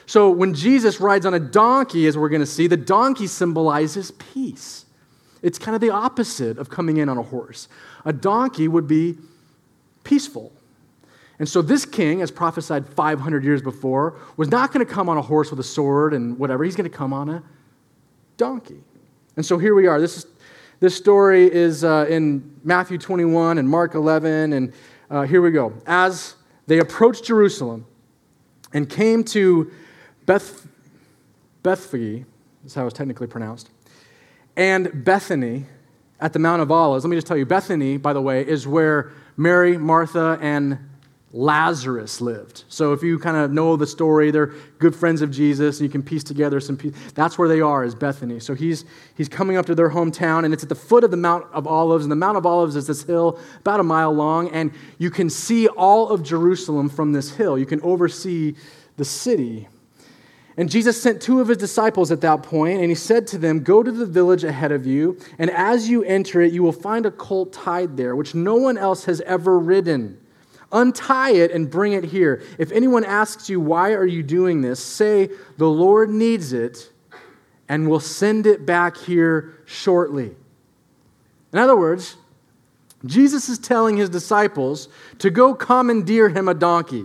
So 0.09 0.31
when 0.31 0.55
Jesus 0.55 1.01
rides 1.01 1.27
on 1.27 1.35
a 1.35 1.39
donkey, 1.39 2.07
as 2.07 2.17
we're 2.17 2.31
going 2.31 2.41
to 2.41 2.47
see, 2.47 2.67
the 2.67 2.79
donkey 2.79 3.27
symbolizes 3.27 4.11
peace. 4.13 4.87
It's 5.43 5.59
kind 5.59 5.75
of 5.75 5.83
the 5.83 5.91
opposite 5.91 6.57
of 6.57 6.71
coming 6.71 6.97
in 6.97 7.11
on 7.11 7.19
a 7.19 7.23
horse. 7.23 7.69
A 8.07 8.13
donkey 8.15 8.69
would 8.69 8.89
be 8.89 9.19
peaceful. 10.05 10.51
And 11.39 11.47
so 11.47 11.61
this 11.61 11.85
king, 11.85 12.23
as 12.23 12.31
prophesied 12.31 12.89
500 12.89 13.45
years 13.45 13.61
before, 13.61 14.15
was 14.39 14.51
not 14.51 14.73
going 14.73 14.85
to 14.85 14.91
come 14.91 15.11
on 15.11 15.19
a 15.19 15.23
horse 15.23 15.51
with 15.51 15.61
a 15.61 15.65
sword 15.65 16.15
and 16.15 16.39
whatever. 16.39 16.65
He's 16.65 16.75
going 16.75 16.91
to 16.91 16.97
come 16.97 17.13
on 17.13 17.29
a 17.29 17.43
donkey. 18.39 18.83
And 19.37 19.45
so 19.45 19.59
here 19.59 19.75
we 19.75 19.89
are. 19.89 20.01
This, 20.01 20.17
is, 20.17 20.27
this 20.81 20.97
story 20.97 21.53
is 21.53 21.85
uh, 21.85 22.07
in 22.09 22.59
Matthew 22.65 22.97
21 22.97 23.59
and 23.59 23.69
Mark 23.69 23.95
11. 23.95 24.55
And 24.55 24.73
uh, 25.11 25.25
here 25.25 25.43
we 25.43 25.51
go. 25.51 25.75
As 25.87 26.35
they 26.67 26.79
approached 26.79 27.25
Jerusalem 27.27 27.85
and 28.73 28.89
came 28.89 29.23
to 29.25 29.71
Beth, 30.29 30.67
Bethphage, 31.63 32.27
is 32.67 32.75
how 32.75 32.85
it's 32.85 32.95
technically 32.95 33.27
pronounced, 33.27 33.71
and 34.59 35.03
Bethany 35.03 35.65
at 36.21 36.35
the 36.35 36.39
Mount 36.39 36.61
of 36.61 36.71
Olives. 36.71 37.03
Let 37.03 37.09
me 37.09 37.17
just 37.17 37.27
tell 37.27 37.39
you, 37.39 37.47
Bethany, 37.47 37.97
by 37.97 38.13
the 38.13 38.21
way, 38.21 38.47
is 38.47 38.67
where 38.67 39.11
Mary, 39.39 39.79
Martha, 39.79 40.39
and 40.43 40.79
Lazarus 41.33 42.21
lived. 42.21 42.65
So 42.69 42.93
if 42.93 43.03
you 43.03 43.19
kind 43.19 43.39
of 43.39 43.53
know 43.53 43.77
the 43.77 43.87
story, 43.87 44.31
they're 44.31 44.53
good 44.79 44.95
friends 44.95 45.23
of 45.23 45.31
Jesus, 45.31 45.81
and 45.81 45.87
you 45.87 45.91
can 45.91 46.03
piece 46.03 46.25
together 46.25 46.61
some 46.61 46.77
pieces. 46.77 47.01
That's 47.15 47.39
where 47.39 47.49
they 47.49 47.63
are, 47.63 47.83
is 47.83 47.95
Bethany. 47.95 48.39
So 48.39 48.53
he's, 48.55 48.85
he's 49.17 49.31
coming 49.31 49.57
up 49.57 49.65
to 49.65 49.75
their 49.75 49.89
hometown, 49.89 50.45
and 50.45 50.53
it's 50.53 50.63
at 50.63 50.69
the 50.69 50.75
foot 50.75 51.05
of 51.05 51.11
the 51.11 51.17
Mount 51.17 51.47
of 51.55 51.67
Olives. 51.67 52.05
And 52.05 52.13
the 52.13 52.17
Mount 52.17 52.37
of 52.37 52.45
Olives 52.45 52.77
is 52.77 52.87
this 52.87 53.03
hill 53.03 53.41
about 53.61 53.81
a 53.81 53.83
mile 53.83 54.13
long, 54.13 54.51
and 54.51 54.73
you 54.99 55.11
can 55.11 55.31
see 55.31 55.69
all 55.69 56.11
of 56.11 56.23
Jerusalem 56.23 56.91
from 56.91 57.13
this 57.13 57.35
hill. 57.35 57.59
You 57.59 57.65
can 57.65 57.81
oversee 57.81 58.57
the 58.99 59.07
city. 59.07 59.69
And 60.59 60.69
Jesus 60.69 61.01
sent 61.01 61.23
two 61.23 61.41
of 61.41 61.47
his 61.47 61.57
disciples 61.57 62.11
at 62.11 62.21
that 62.23 62.43
point, 62.43 62.81
and 62.81 62.89
he 62.89 62.97
said 62.97 63.29
to 63.29 63.39
them, 63.39 63.61
Go 63.61 63.85
to 63.85 63.93
the 63.93 64.05
village 64.05 64.43
ahead 64.43 64.73
of 64.73 64.85
you, 64.85 65.17
and 65.39 65.51
as 65.51 65.89
you 65.89 66.03
enter 66.03 66.41
it, 66.41 66.53
you 66.53 66.65
will 66.65 66.73
find 66.73 67.07
a 67.07 67.13
colt 67.13 67.53
tied 67.53 67.97
there, 67.97 68.17
which 68.17 68.35
no 68.35 68.57
one 68.57 68.77
else 68.77 69.05
has 69.05 69.21
ever 69.21 69.57
ridden. 69.57 70.21
Untie 70.73 71.31
it 71.31 71.53
and 71.53 71.71
bring 71.71 71.93
it 71.93 72.03
here. 72.03 72.43
If 72.59 72.73
anyone 72.73 73.05
asks 73.05 73.49
you, 73.49 73.61
Why 73.61 73.93
are 73.93 74.05
you 74.05 74.25
doing 74.25 74.61
this? 74.61 74.83
say, 74.83 75.31
The 75.59 75.71
Lord 75.71 76.11
needs 76.11 76.53
it, 76.53 76.91
and 77.69 77.89
will 77.89 78.01
send 78.01 78.45
it 78.45 78.67
back 78.67 78.97
here 78.97 79.63
shortly. 79.65 80.35
In 81.53 81.59
other 81.61 81.77
words, 81.77 82.17
Jesus 83.07 83.49
is 83.49 83.61
telling 83.61 83.97
his 83.97 84.11
disciples 84.11 84.89
to 85.21 85.31
go 85.31 85.55
commandeer 85.55 86.31
him 86.31 86.49
a 86.49 86.55
donkey. 86.55 87.05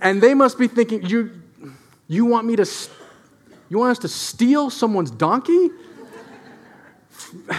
And 0.00 0.20
they 0.20 0.34
must 0.34 0.58
be 0.58 0.66
thinking, 0.66 1.06
you, 1.06 1.43
you 2.08 2.24
want 2.24 2.46
me 2.46 2.56
to, 2.56 2.66
you 3.68 3.78
want 3.78 3.92
us 3.92 3.98
to 4.00 4.08
steal 4.08 4.70
someone's 4.70 5.10
donkey? 5.10 5.70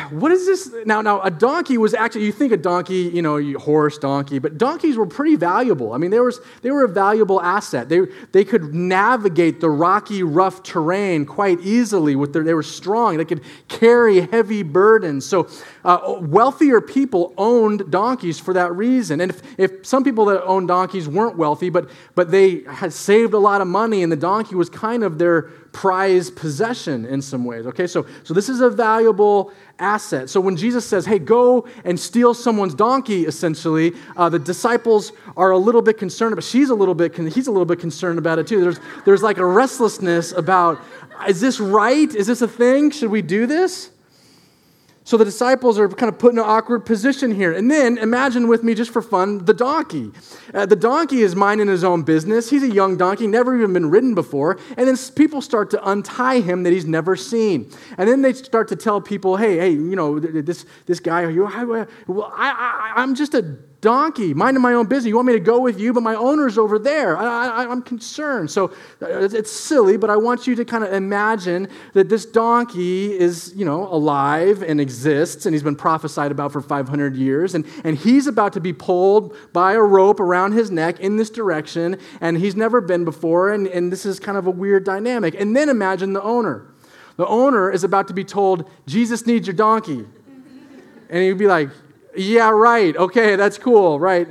What 0.10 0.32
is 0.32 0.46
this? 0.46 0.74
Now, 0.86 1.02
now, 1.02 1.22
a 1.22 1.30
donkey 1.30 1.78
was 1.78 1.94
actually, 1.94 2.26
you 2.26 2.32
think 2.32 2.52
a 2.52 2.58
donkey, 2.58 3.12
you 3.14 3.22
know, 3.22 3.60
horse, 3.60 3.98
donkey, 3.98 4.40
but 4.40 4.58
donkeys 4.58 4.98
were 4.98 5.06
pretty 5.06 5.36
valuable. 5.36 5.94
I 5.94 5.98
mean, 5.98 6.12
they, 6.12 6.20
was, 6.20 6.40
they 6.62 6.72
were 6.72 6.84
a 6.84 6.90
valuable 6.90 7.42
asset. 7.42 7.90
They, 7.90 8.02
they 8.32 8.44
could 8.44 8.74
navigate 8.74 9.60
the 9.60 9.70
rocky, 9.70 10.24
rough 10.24 10.64
terrain 10.64 11.26
quite 11.26 11.60
easily. 11.62 12.16
With 12.16 12.34
their, 12.34 12.44
they 12.44 12.54
were 12.54 12.64
strong. 12.64 13.18
They 13.18 13.26
could 13.26 13.44
carry 13.68 14.22
heavy 14.22 14.64
burdens. 14.64 15.26
So, 15.26 15.50
uh, 15.84 16.18
wealthier 16.22 16.82
people 16.82 17.34
owned 17.38 17.92
donkeys 17.92 18.40
for 18.40 18.54
that 18.54 18.74
reason. 18.74 19.22
And 19.22 19.32
if, 19.32 19.60
if 19.60 19.86
some 19.86 20.04
people 20.04 20.26
that 20.26 20.44
owned 20.44 20.68
donkeys 20.68 21.08
weren't 21.08 21.38
wealthy, 21.38 21.70
but, 21.70 21.90
but 22.16 22.32
they 22.32 22.62
had 22.64 22.92
saved 22.92 23.34
a 23.34 23.40
lot 23.40 23.62
of 23.62 23.68
money, 23.68 24.04
and 24.04 24.12
the 24.12 24.18
donkey 24.18 24.56
was 24.56 24.70
kind 24.70 25.04
of 25.04 25.18
their 25.18 25.52
prized 25.76 26.38
possession 26.38 27.06
in 27.06 27.22
some 27.22 27.44
ways. 27.44 27.68
Okay, 27.68 27.86
so, 27.86 28.06
so 28.24 28.34
this 28.34 28.48
is 28.48 28.62
a 28.62 28.70
valuable 28.70 29.52
asset. 29.78 30.30
So 30.30 30.40
when 30.40 30.56
Jesus 30.56 30.86
says, 30.88 31.06
hey, 31.06 31.20
go 31.20 31.68
and 31.84 32.00
steal 32.00 32.34
someone's 32.34 32.74
donkey, 32.74 33.26
essentially, 33.26 33.92
uh, 34.16 34.30
the 34.30 34.40
disciples 34.40 35.12
are 35.36 35.52
a 35.52 35.58
little 35.58 35.82
bit 35.82 35.98
concerned 35.98 36.32
about, 36.32 36.46
she's 36.46 36.70
a 36.70 36.76
little 36.76 36.96
bit, 36.96 37.14
he's 37.18 37.48
a 37.48 37.52
little 37.52 37.66
bit 37.66 37.80
concerned 37.80 38.18
about 38.20 38.40
it 38.40 38.48
too. 38.48 38.62
There's, 38.62 38.80
there's 39.04 39.22
like 39.22 39.38
a 39.38 39.46
restlessness 39.46 40.32
about, 40.32 40.80
is 41.28 41.42
this 41.42 41.60
right? 41.60 42.10
Is 42.16 42.26
this 42.26 42.42
a 42.42 42.48
thing? 42.48 42.90
Should 42.90 43.12
we 43.12 43.22
do 43.22 43.46
this? 43.46 43.92
So 45.06 45.18
the 45.18 45.26
disciples 45.26 45.78
are 45.78 45.88
kind 45.88 46.12
of 46.12 46.18
put 46.18 46.34
in 46.34 46.40
an 46.40 46.46
awkward 46.46 46.80
position 46.80 47.30
here. 47.30 47.54
And 47.54 47.70
then 47.70 48.00
imagine 48.00 48.48
with 48.48 48.64
me, 48.64 48.74
just 48.74 48.92
for 48.92 49.04
fun, 49.04 49.46
the 49.46 49.54
donkey. 49.54 50.12
Uh, 50.52 50.66
the 50.66 50.76
donkey 50.76 51.22
is 51.22 51.36
minding 51.36 51.68
his 51.68 51.84
own 51.84 52.02
business. 52.02 52.50
He's 52.50 52.64
a 52.64 52.74
young 52.74 52.98
donkey, 52.98 53.28
never 53.28 53.56
even 53.56 53.72
been 53.72 53.92
ridden 53.92 54.16
before. 54.16 54.58
And 54.76 54.88
then 54.88 54.98
people 55.16 55.44
start 55.44 55.70
to 55.70 55.90
untie 55.90 56.40
him 56.40 56.64
that 56.64 56.74
he's 56.74 56.88
never 56.88 57.16
seen. 57.16 57.72
And 58.00 58.10
then 58.10 58.24
they 58.24 58.34
start 58.34 58.68
to 58.70 58.76
tell 58.76 59.00
people, 59.00 59.38
hey, 59.38 59.58
hey, 59.58 59.70
you 59.70 59.96
know, 59.96 60.20
this, 60.20 60.66
this 60.88 61.00
guy, 61.00 61.30
you, 61.30 61.46
I, 61.46 61.64
well, 61.64 62.34
I, 62.36 62.50
I, 62.50 62.94
I'm 63.04 63.14
just 63.14 63.36
a 63.36 63.58
donkey, 63.86 64.34
minding 64.34 64.64
my 64.64 64.74
own 64.74 64.88
business. 64.88 65.06
You 65.06 65.16
want 65.16 65.28
me 65.28 65.34
to 65.34 65.40
go 65.40 65.60
with 65.60 65.80
you, 65.80 65.94
but 65.94 66.02
my 66.02 66.16
owner's 66.16 66.58
over 66.58 66.80
there. 66.80 67.16
I, 67.16 67.66
am 67.66 67.84
concerned. 67.84 68.50
So 68.50 68.72
uh, 69.00 69.30
it's 69.32 69.52
silly, 69.52 69.96
but 69.96 70.10
I 70.10 70.18
want 70.18 70.48
you 70.48 70.56
to 70.56 70.66
kind 70.66 70.84
of 70.84 70.92
imagine 70.92 71.68
that 71.94 72.10
this 72.10 72.26
donkey 72.26 73.14
is, 73.14 73.54
you 73.56 73.64
know, 73.64 73.88
alive 73.94 74.64
and 74.64 74.82
exists, 74.82 75.46
and 75.46 75.54
he's 75.54 75.62
been 75.62 75.76
prophesied 75.76 76.32
about 76.32 76.52
for 76.52 76.62
500 76.62 77.16
years, 77.16 77.54
and, 77.54 77.64
and 77.84 77.96
he's 77.96 78.26
about 78.26 78.54
to 78.54 78.60
be 78.60 78.74
pulled 78.74 79.36
by 79.54 79.74
a 79.74 79.82
rope 79.82 80.20
around 80.20 80.54
his 80.54 80.72
neck 80.72 81.00
in 81.00 81.18
this 81.18 81.30
direction, 81.30 82.00
and 82.22 82.38
he's 82.40 82.56
never 82.56 82.82
been 82.82 83.06
before, 83.06 83.54
and, 83.54 83.68
and 83.68 83.92
this 83.92 84.04
is 84.04 84.20
kind 84.20 84.36
of 84.36 84.48
a 84.48 84.52
weird 84.52 84.84
dynamic. 84.84 85.36
And 85.40 85.56
then 85.56 85.70
imagine 85.70 86.14
the 86.14 86.24
owner. 86.24 86.66
The 87.18 87.28
owner 87.28 87.70
is 87.70 87.84
about 87.84 88.08
to 88.08 88.16
be 88.16 88.24
told, 88.24 88.68
Jesus 88.88 89.28
needs 89.28 89.46
your 89.46 89.56
donkey. 89.56 90.08
And 91.08 91.24
he'd 91.24 91.38
be 91.38 91.46
like, 91.46 91.70
yeah, 92.18 92.50
right. 92.50 92.96
Okay, 92.96 93.36
that's 93.36 93.58
cool, 93.58 94.00
right? 94.00 94.28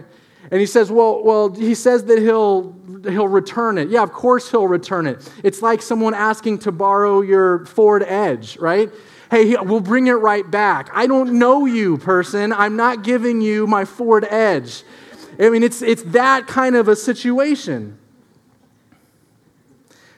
And 0.50 0.60
he 0.60 0.66
says, 0.66 0.90
well, 0.90 1.22
well, 1.24 1.52
he 1.52 1.74
says 1.74 2.04
that 2.04 2.18
he'll 2.18 2.74
he'll 3.04 3.28
return 3.28 3.78
it. 3.78 3.88
Yeah, 3.88 4.02
of 4.02 4.12
course 4.12 4.50
he'll 4.50 4.68
return 4.68 5.06
it. 5.06 5.28
It's 5.42 5.62
like 5.62 5.82
someone 5.82 6.14
asking 6.14 6.58
to 6.60 6.72
borrow 6.72 7.22
your 7.22 7.64
Ford 7.66 8.02
Edge, 8.02 8.58
right? 8.58 8.90
Hey, 9.30 9.56
we'll 9.56 9.80
bring 9.80 10.06
it 10.06 10.12
right 10.12 10.48
back. 10.48 10.90
I 10.92 11.06
don't 11.06 11.38
know 11.38 11.66
you, 11.66 11.98
person. 11.98 12.52
I'm 12.52 12.76
not 12.76 13.02
giving 13.02 13.40
you 13.40 13.66
my 13.66 13.84
Ford 13.84 14.26
Edge. 14.28 14.84
I 15.38 15.48
mean, 15.50 15.62
it's 15.62 15.82
it's 15.82 16.02
that 16.04 16.46
kind 16.46 16.76
of 16.76 16.88
a 16.88 16.96
situation. 16.96 17.98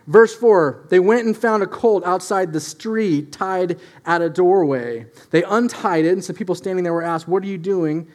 Verse 0.06 0.34
4 0.34 0.86
They 0.88 1.00
went 1.00 1.26
and 1.26 1.36
found 1.36 1.62
a 1.62 1.66
colt 1.66 2.04
outside 2.04 2.52
the 2.52 2.60
street, 2.60 3.32
tied 3.32 3.80
at 4.04 4.22
a 4.22 4.30
doorway. 4.30 5.06
They 5.30 5.42
untied 5.42 6.04
it, 6.04 6.12
and 6.12 6.25
some 6.25 6.36
people 6.36 6.54
standing 6.54 6.84
there 6.84 6.92
were 6.92 7.02
asked, 7.02 7.28
What 7.28 7.42
are 7.42 7.46
you 7.46 7.58
doing 7.58 8.08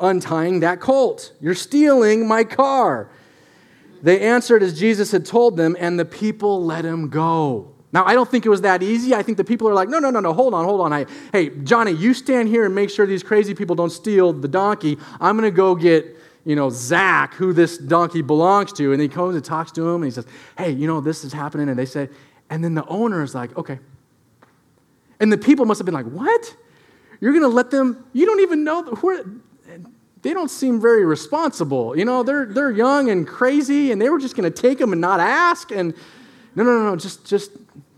untying 0.00 0.60
that 0.60 0.80
colt? 0.80 1.32
You're 1.40 1.54
stealing 1.54 2.26
my 2.26 2.44
car. 2.44 3.10
They 4.02 4.20
answered 4.20 4.62
as 4.62 4.78
Jesus 4.78 5.12
had 5.12 5.24
told 5.24 5.56
them, 5.56 5.76
and 5.78 5.98
the 5.98 6.04
people 6.04 6.62
let 6.64 6.84
him 6.84 7.08
go. 7.08 7.74
Now, 7.94 8.04
I 8.04 8.14
don't 8.14 8.28
think 8.28 8.44
it 8.44 8.48
was 8.48 8.62
that 8.62 8.82
easy. 8.82 9.14
I 9.14 9.22
think 9.22 9.38
the 9.38 9.44
people 9.44 9.68
are 9.68 9.72
like, 9.72 9.88
no, 9.88 10.00
no, 10.00 10.10
no, 10.10 10.18
no, 10.18 10.32
hold 10.32 10.52
on, 10.52 10.64
hold 10.64 10.80
on. 10.80 10.92
I, 10.92 11.06
hey, 11.32 11.50
Johnny, 11.50 11.92
you 11.92 12.12
stand 12.12 12.48
here 12.48 12.64
and 12.64 12.74
make 12.74 12.90
sure 12.90 13.06
these 13.06 13.22
crazy 13.22 13.54
people 13.54 13.76
don't 13.76 13.90
steal 13.90 14.32
the 14.32 14.48
donkey. 14.48 14.98
I'm 15.20 15.38
going 15.38 15.48
to 15.48 15.56
go 15.56 15.76
get, 15.76 16.13
you 16.44 16.56
know, 16.56 16.70
Zach, 16.70 17.34
who 17.34 17.52
this 17.52 17.78
donkey 17.78 18.22
belongs 18.22 18.72
to. 18.74 18.92
And 18.92 19.00
he 19.00 19.08
comes 19.08 19.34
and 19.34 19.44
talks 19.44 19.72
to 19.72 19.88
him 19.88 19.96
and 19.96 20.04
he 20.04 20.10
says, 20.10 20.26
hey, 20.58 20.70
you 20.70 20.86
know, 20.86 21.00
this 21.00 21.24
is 21.24 21.32
happening. 21.32 21.68
And 21.68 21.78
they 21.78 21.86
say, 21.86 22.08
and 22.50 22.62
then 22.62 22.74
the 22.74 22.84
owner 22.86 23.22
is 23.22 23.34
like, 23.34 23.56
okay. 23.56 23.78
And 25.20 25.32
the 25.32 25.38
people 25.38 25.64
must 25.64 25.78
have 25.78 25.86
been 25.86 25.94
like, 25.94 26.06
what? 26.06 26.56
You're 27.20 27.32
going 27.32 27.42
to 27.42 27.48
let 27.48 27.70
them, 27.70 28.04
you 28.12 28.26
don't 28.26 28.40
even 28.40 28.64
know, 28.64 28.82
who 28.82 29.40
they 30.22 30.34
don't 30.34 30.50
seem 30.50 30.80
very 30.80 31.04
responsible. 31.04 31.96
You 31.96 32.04
know, 32.04 32.22
they're, 32.22 32.46
they're 32.46 32.70
young 32.70 33.10
and 33.10 33.26
crazy 33.26 33.92
and 33.92 34.00
they 34.00 34.10
were 34.10 34.18
just 34.18 34.36
going 34.36 34.50
to 34.50 34.62
take 34.62 34.78
them 34.78 34.92
and 34.92 35.00
not 35.00 35.20
ask. 35.20 35.70
And 35.70 35.94
no, 36.54 36.62
no, 36.62 36.78
no, 36.78 36.90
no, 36.90 36.96
just, 36.96 37.26
just 37.26 37.50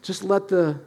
just 0.07 0.23
let 0.23 0.47
the, 0.47 0.79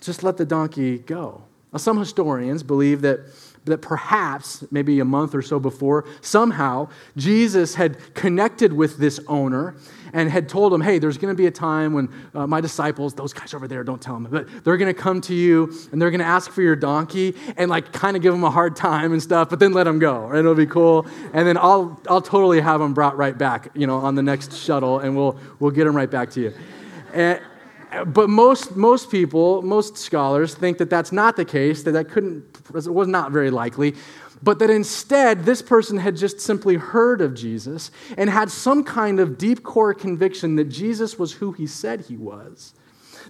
just 0.00 0.24
let 0.24 0.36
the 0.36 0.44
donkey 0.44 0.98
go. 0.98 1.42
Now, 1.72 1.78
some 1.78 1.98
historians 1.98 2.64
believe 2.64 3.00
that, 3.02 3.20
that 3.64 3.78
perhaps, 3.78 4.64
maybe 4.70 5.00
a 5.00 5.04
month 5.04 5.34
or 5.34 5.42
so 5.42 5.58
before, 5.58 6.04
somehow 6.20 6.88
Jesus 7.16 7.74
had 7.74 8.14
connected 8.14 8.72
with 8.72 8.98
this 8.98 9.18
owner 9.26 9.74
and 10.12 10.30
had 10.30 10.48
told 10.48 10.72
him, 10.72 10.80
hey, 10.80 10.98
there's 10.98 11.18
going 11.18 11.34
to 11.34 11.36
be 11.36 11.46
a 11.46 11.50
time 11.50 11.92
when 11.92 12.08
uh, 12.34 12.46
my 12.46 12.60
disciples, 12.60 13.14
those 13.14 13.32
guys 13.32 13.52
over 13.52 13.66
there, 13.66 13.82
don't 13.82 14.00
tell 14.00 14.14
them, 14.14 14.28
but 14.30 14.46
they're 14.64 14.76
going 14.76 14.94
to 14.94 14.98
come 14.98 15.20
to 15.22 15.34
you 15.34 15.72
and 15.90 16.00
they're 16.00 16.10
going 16.10 16.20
to 16.20 16.26
ask 16.26 16.50
for 16.52 16.62
your 16.62 16.76
donkey 16.76 17.34
and 17.56 17.70
like 17.70 17.92
kind 17.92 18.16
of 18.16 18.22
give 18.22 18.32
them 18.32 18.44
a 18.44 18.50
hard 18.50 18.76
time 18.76 19.12
and 19.12 19.22
stuff, 19.22 19.50
but 19.50 19.58
then 19.58 19.72
let 19.72 19.84
them 19.84 19.98
go. 19.98 20.26
Right? 20.26 20.38
It'll 20.38 20.54
be 20.54 20.66
cool. 20.66 21.06
And 21.32 21.46
then 21.46 21.56
I'll, 21.56 22.00
I'll 22.08 22.22
totally 22.22 22.60
have 22.60 22.80
them 22.80 22.94
brought 22.94 23.16
right 23.16 23.36
back, 23.36 23.70
you 23.74 23.86
know, 23.86 23.96
on 23.96 24.14
the 24.14 24.22
next 24.22 24.54
shuttle 24.56 25.00
and 25.00 25.16
we'll, 25.16 25.38
we'll 25.58 25.72
get 25.72 25.84
them 25.84 25.96
right 25.96 26.10
back 26.10 26.30
to 26.30 26.40
you. 26.40 26.54
And, 27.12 27.40
but 28.06 28.28
most, 28.28 28.76
most 28.76 29.10
people, 29.10 29.62
most 29.62 29.96
scholars 29.96 30.54
think 30.54 30.78
that 30.78 30.90
that's 30.90 31.12
not 31.12 31.36
the 31.36 31.44
case, 31.44 31.82
that 31.84 31.92
that 31.92 32.08
couldn't, 32.08 32.44
was 32.72 33.08
not 33.08 33.30
very 33.30 33.50
likely, 33.50 33.94
but 34.42 34.58
that 34.58 34.70
instead 34.70 35.44
this 35.44 35.62
person 35.62 35.98
had 35.98 36.16
just 36.16 36.40
simply 36.40 36.76
heard 36.76 37.20
of 37.20 37.34
Jesus 37.34 37.90
and 38.16 38.28
had 38.28 38.50
some 38.50 38.84
kind 38.84 39.20
of 39.20 39.38
deep 39.38 39.62
core 39.62 39.94
conviction 39.94 40.56
that 40.56 40.64
Jesus 40.64 41.18
was 41.18 41.32
who 41.32 41.52
he 41.52 41.66
said 41.66 42.02
he 42.02 42.16
was. 42.16 42.74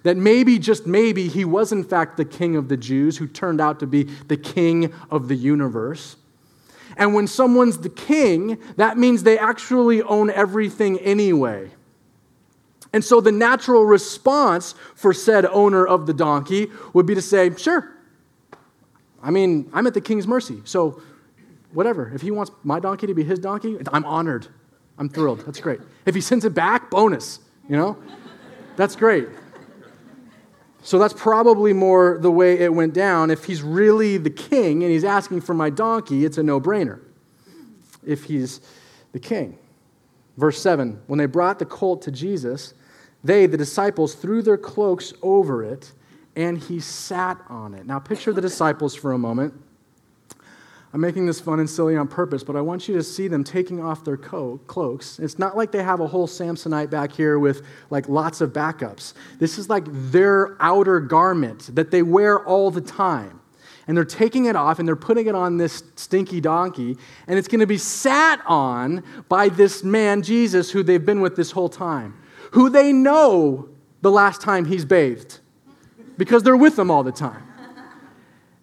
That 0.02 0.16
maybe, 0.16 0.59
just 0.59 0.87
maybe, 0.87 1.28
he 1.28 1.44
was 1.44 1.73
in 1.73 1.85
fact 1.85 2.16
the 2.16 2.25
king 2.25 2.56
of 2.56 2.68
the 2.68 2.76
Jews 2.76 3.16
who 3.16 3.26
turned 3.26 3.61
out 3.61 3.80
to 3.80 3.87
be 3.87 4.04
the 4.04 4.37
king 4.37 4.92
of 5.11 5.28
the 5.28 5.37
universe. 5.37 6.16
And 6.97 7.14
when 7.14 7.26
someone's 7.26 7.78
the 7.78 7.88
king, 7.88 8.59
that 8.76 8.99
means 8.99 9.23
they 9.23 9.38
actually 9.38 10.02
own 10.02 10.30
everything 10.30 10.99
anyway. 10.99 11.71
And 12.94 13.04
so 13.04 13.20
the 13.20 13.32
natural 13.32 13.84
response 13.84 14.76
for 14.94 15.12
said 15.12 15.44
owner 15.46 15.84
of 15.84 16.06
the 16.06 16.14
donkey 16.14 16.70
would 16.92 17.06
be 17.06 17.16
to 17.16 17.20
say, 17.20 17.52
Sure. 17.56 17.92
I 19.20 19.32
mean, 19.32 19.68
I'm 19.72 19.88
at 19.88 19.94
the 19.94 20.00
king's 20.00 20.28
mercy. 20.28 20.62
So 20.64 21.02
whatever. 21.72 22.12
If 22.14 22.22
he 22.22 22.30
wants 22.30 22.52
my 22.62 22.78
donkey 22.78 23.08
to 23.08 23.14
be 23.14 23.24
his 23.24 23.40
donkey, 23.40 23.78
I'm 23.92 24.04
honored. 24.04 24.46
I'm 24.96 25.08
thrilled. 25.08 25.40
That's 25.40 25.58
great. 25.58 25.80
If 26.06 26.14
he 26.14 26.20
sends 26.20 26.44
it 26.44 26.54
back, 26.54 26.88
bonus, 26.88 27.40
you 27.68 27.76
know? 27.76 27.96
That's 28.76 28.94
great. 28.94 29.26
So 30.84 31.00
that's 31.00 31.14
probably 31.14 31.72
more 31.72 32.18
the 32.20 32.30
way 32.30 32.60
it 32.60 32.72
went 32.72 32.94
down. 32.94 33.28
If 33.30 33.46
he's 33.46 33.62
really 33.62 34.18
the 34.18 34.30
king 34.30 34.84
and 34.84 34.92
he's 34.92 35.02
asking 35.02 35.40
for 35.40 35.54
my 35.54 35.68
donkey, 35.68 36.24
it's 36.24 36.38
a 36.38 36.44
no 36.44 36.60
brainer. 36.60 37.00
If 38.06 38.24
he's 38.24 38.60
the 39.10 39.18
king. 39.18 39.58
Verse 40.36 40.60
7 40.60 41.00
When 41.08 41.18
they 41.18 41.26
brought 41.26 41.58
the 41.58 41.64
colt 41.64 42.02
to 42.02 42.12
Jesus, 42.12 42.74
they, 43.25 43.47
the 43.47 43.57
disciples, 43.57 44.14
threw 44.14 44.43
their 44.43 44.59
cloaks 44.59 45.14
over 45.23 45.64
it, 45.64 45.93
and 46.37 46.59
he 46.59 46.78
sat 46.78 47.40
on 47.49 47.75
it. 47.75 47.87
Now, 47.87 47.99
picture 47.99 48.33
the 48.33 48.43
disciples 48.43 48.95
for 48.95 49.12
a 49.12 49.19
moment. 49.19 49.54
I'm 50.93 51.00
making 51.00 51.26
this 51.26 51.40
fun 51.40 51.59
and 51.59 51.69
silly 51.69 51.97
on 51.97 52.07
purpose, 52.07 52.45
but 52.45 52.54
I 52.54 52.61
want 52.61 52.87
you 52.87 52.95
to 52.95 53.02
see 53.02 53.26
them 53.26 53.43
taking 53.43 53.83
off 53.83 54.04
their 54.04 54.16
co- 54.16 54.59
cloaks. 54.69 55.19
It's 55.19 55.40
not 55.40 55.57
like 55.57 55.73
they 55.73 55.83
have 55.83 55.99
a 55.99 56.07
whole 56.07 56.28
Samsonite 56.28 56.88
back 56.90 57.11
here 57.11 57.38
with 57.38 57.66
like 57.90 58.09
lots 58.09 58.40
of 58.40 58.52
backups. 58.52 59.14
This 59.40 59.59
is 59.59 59.69
like 59.69 59.85
their 59.88 60.57
outer 60.61 61.00
garment 61.00 61.75
that 61.75 61.90
they 61.90 62.02
wear 62.02 62.45
all 62.45 62.71
the 62.71 62.81
time. 62.81 63.40
And 63.88 63.97
they're 63.97 64.04
taking 64.04 64.45
it 64.45 64.54
off 64.54 64.78
and 64.78 64.87
they're 64.87 64.95
putting 64.95 65.26
it 65.26 65.35
on 65.35 65.57
this 65.57 65.83
stinky 65.97 66.40
donkey, 66.40 66.97
and 67.26 67.38
it's 67.38 67.49
going 67.49 67.61
to 67.61 67.66
be 67.66 67.76
sat 67.76 68.40
on 68.47 69.02
by 69.28 69.49
this 69.49 69.83
man, 69.83 70.23
Jesus, 70.23 70.71
who 70.71 70.83
they've 70.83 71.04
been 71.04 71.21
with 71.21 71.37
this 71.37 71.50
whole 71.50 71.69
time 71.69 72.14
who 72.54 72.70
they 72.70 72.92
know 72.92 73.68
the 74.00 74.11
last 74.12 74.40
time 74.40 74.64
he's 74.64 74.84
bathed 74.84 75.40
because 76.16 76.44
they're 76.44 76.56
with 76.56 76.76
them 76.76 76.88
all 76.88 77.02
the 77.02 77.11
time. 77.11 77.42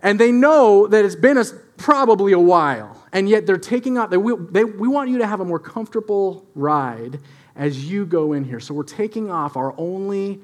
And 0.02 0.18
they 0.18 0.32
know 0.32 0.88
that 0.88 1.04
it's 1.04 1.16
been 1.16 1.38
a, 1.38 1.44
probably 1.76 2.32
a 2.32 2.40
while, 2.40 3.06
and 3.12 3.28
yet 3.28 3.46
they're 3.46 3.58
taking 3.58 3.98
out, 3.98 4.10
they, 4.10 4.18
they, 4.52 4.64
we 4.64 4.88
want 4.88 5.10
you 5.10 5.18
to 5.18 5.28
have 5.28 5.42
a 5.42 5.46
more 5.46 5.60
comfortable 5.60 6.48
ride 6.56 7.20
as 7.58 7.84
you 7.92 8.06
go 8.06 8.32
in 8.32 8.46
here. 8.46 8.62
So 8.62 8.74
we're 8.74 8.84
taking 8.84 9.30
off 9.30 9.58
our 9.58 9.76
only 9.78 10.40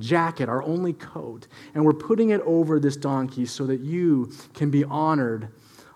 jacket, 0.00 0.48
our 0.48 0.64
only 0.64 0.94
coat, 0.94 1.46
and 1.76 1.84
we're 1.84 1.92
putting 1.92 2.30
it 2.30 2.40
over 2.40 2.80
this 2.80 2.96
donkey 2.96 3.46
so 3.46 3.64
that 3.66 3.78
you 3.78 4.32
can 4.54 4.70
be 4.70 4.82
honored 4.82 5.48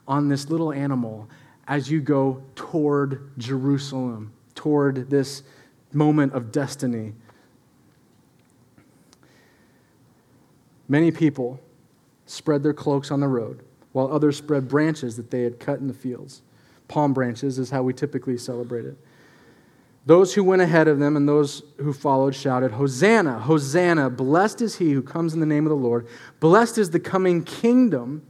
on 0.06 0.28
this 0.28 0.48
little 0.48 0.72
animal 0.72 1.28
as 1.66 1.90
you 1.90 2.00
go 2.00 2.44
toward 2.54 3.36
Jerusalem, 3.38 4.32
toward 4.54 5.10
this 5.10 5.42
moment 5.94 6.32
of 6.32 6.52
destiny. 6.52 7.12
Many 10.88 11.10
people 11.10 11.60
spread 12.26 12.62
their 12.62 12.74
cloaks 12.74 13.10
on 13.10 13.20
the 13.20 13.28
road, 13.28 13.62
while 13.92 14.12
others 14.12 14.36
spread 14.36 14.68
branches 14.68 15.16
that 15.16 15.30
they 15.30 15.42
had 15.42 15.58
cut 15.60 15.78
in 15.78 15.88
the 15.88 15.94
fields. 15.94 16.42
Palm 16.88 17.12
branches 17.12 17.58
is 17.58 17.70
how 17.70 17.82
we 17.82 17.92
typically 17.92 18.36
celebrate 18.36 18.84
it. 18.84 18.96
Those 20.06 20.34
who 20.34 20.44
went 20.44 20.60
ahead 20.60 20.86
of 20.86 20.98
them 20.98 21.16
and 21.16 21.26
those 21.26 21.62
who 21.78 21.94
followed 21.94 22.34
shouted, 22.34 22.72
Hosanna, 22.72 23.38
Hosanna, 23.40 24.10
blessed 24.10 24.60
is 24.60 24.76
he 24.76 24.92
who 24.92 25.02
comes 25.02 25.32
in 25.32 25.40
the 25.40 25.46
name 25.46 25.64
of 25.64 25.70
the 25.70 25.76
Lord. 25.76 26.06
Blessed 26.40 26.76
is 26.76 26.90
the 26.90 27.00
coming 27.00 27.42
kingdom 27.42 28.22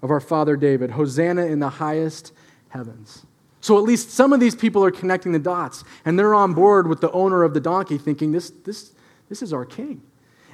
of 0.00 0.10
our 0.10 0.20
father 0.20 0.56
David. 0.56 0.92
Hosanna 0.92 1.46
in 1.46 1.58
the 1.58 1.68
highest 1.68 2.32
heavens. 2.68 3.26
So 3.62 3.78
at 3.78 3.84
least 3.84 4.10
some 4.10 4.32
of 4.32 4.40
these 4.40 4.56
people 4.56 4.84
are 4.84 4.90
connecting 4.90 5.30
the 5.30 5.38
dots, 5.38 5.84
and 6.04 6.18
they're 6.18 6.34
on 6.34 6.52
board 6.52 6.88
with 6.88 7.00
the 7.00 7.10
owner 7.12 7.44
of 7.44 7.54
the 7.54 7.60
donkey, 7.60 7.96
thinking, 7.96 8.32
this, 8.32 8.50
this, 8.50 8.92
this 9.28 9.40
is 9.40 9.52
our 9.52 9.64
king. 9.64 10.02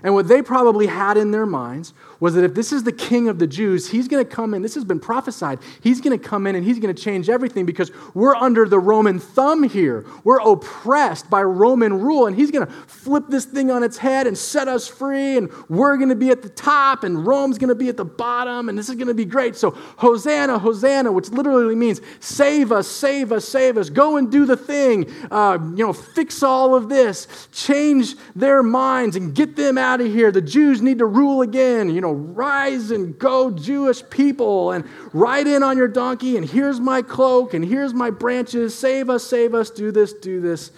And 0.02 0.14
what 0.14 0.28
they 0.28 0.43
probably 0.43 0.87
had 0.87 1.17
in 1.17 1.33
their 1.33 1.47
minds 1.47 1.93
was 2.21 2.35
that 2.35 2.45
if 2.45 2.55
this 2.55 2.73
is 2.73 2.85
the 2.85 2.93
king 2.93 3.28
of 3.28 3.38
the 3.38 3.47
Jews, 3.47 3.90
he's 3.90 4.09
going 4.09 4.25
to 4.25 4.31
come 4.31 4.55
in. 4.55 4.62
This 4.62 4.75
has 4.75 4.85
been 4.85 5.00
prophesied. 5.00 5.59
He's 5.83 6.00
going 6.00 6.19
to 6.19 6.25
come 6.25 6.47
in 6.47 6.55
and 6.57 6.64
he's 6.64 6.78
going 6.78 6.95
to 6.95 7.02
change 7.02 7.28
everything 7.28 7.67
because 7.67 7.90
we're 8.14 8.35
under 8.35 8.67
the 8.67 8.78
Roman 8.78 9.19
thumb 9.19 9.62
here. 9.62 10.05
We're 10.25 10.40
oppressed 10.40 11.31
by 11.31 11.43
Roman 11.43 12.00
rule, 12.00 12.26
and 12.26 12.37
he's 12.37 12.50
going 12.50 12.67
to 12.67 12.73
flip 12.73 13.25
this 13.28 13.45
thing 13.45 13.71
on 13.71 13.83
its 13.83 13.99
head 13.99 14.26
and 14.26 14.37
set 14.37 14.69
us 14.69 14.87
free, 14.87 15.37
and 15.37 15.50
we're 15.69 15.97
going 15.97 16.09
to 16.09 16.17
be 16.17 16.31
at 16.31 16.43
the 16.43 16.49
top, 16.49 17.05
and 17.05 17.26
Rome's 17.26 17.59
going 17.59 17.69
to 17.69 17.75
be 17.75 17.88
at 17.88 17.97
the 17.97 18.05
bottom, 18.05 18.69
and 18.69 18.78
this 18.78 18.88
is 18.88 18.95
going 18.97 19.09
to 19.09 19.14
be 19.14 19.25
great. 19.25 19.57
So, 19.57 19.71
Hosanna, 19.97 20.59
Hosanna, 20.59 21.12
which 21.12 21.31
literally 21.31 21.75
means 21.75 22.00
save 22.21 22.73
us, 22.73 22.88
save 22.88 23.33
us, 23.33 23.47
save 23.47 23.76
us. 23.76 23.90
Go 23.90 24.17
and 24.17 24.31
do 24.31 24.47
the 24.47 24.57
thing. 24.57 25.11
Uh, 25.31 25.59
you 25.75 25.85
know, 25.85 25.93
fix 25.93 26.43
all 26.43 26.75
of 26.75 26.88
this, 26.88 27.49
change 27.52 28.14
their 28.35 28.62
minds, 28.62 29.17
and 29.17 29.35
get 29.35 29.57
them 29.57 29.78
out 29.78 29.88
of 29.95 30.07
here. 30.07 30.30
The 30.30 30.42
Jews 30.42 30.80
need 30.83 30.99
to 30.99 31.07
rule 31.07 31.42
again. 31.42 31.90
You 31.90 32.00
know, 32.00 32.12
rise 32.12 32.90
and 32.90 33.18
go, 33.18 33.50
Jewish 33.50 34.09
people, 34.11 34.73
and 34.73 34.85
ride 35.12 35.47
in 35.47 35.62
on 35.62 35.76
your 35.76 35.88
donkey, 35.88 36.37
and 36.37 36.49
here's 36.49 36.80
my 36.80 37.02
cloak, 37.02 37.54
and 37.54 37.64
here's 37.64 37.92
my 37.95 38.11
branches. 38.11 38.75
Save 38.75 39.11
us, 39.11 39.25
save 39.25 39.54
us, 39.54 39.71
do 39.71 39.90
this, 39.90 40.12
do 40.12 40.40
this, 40.40 40.71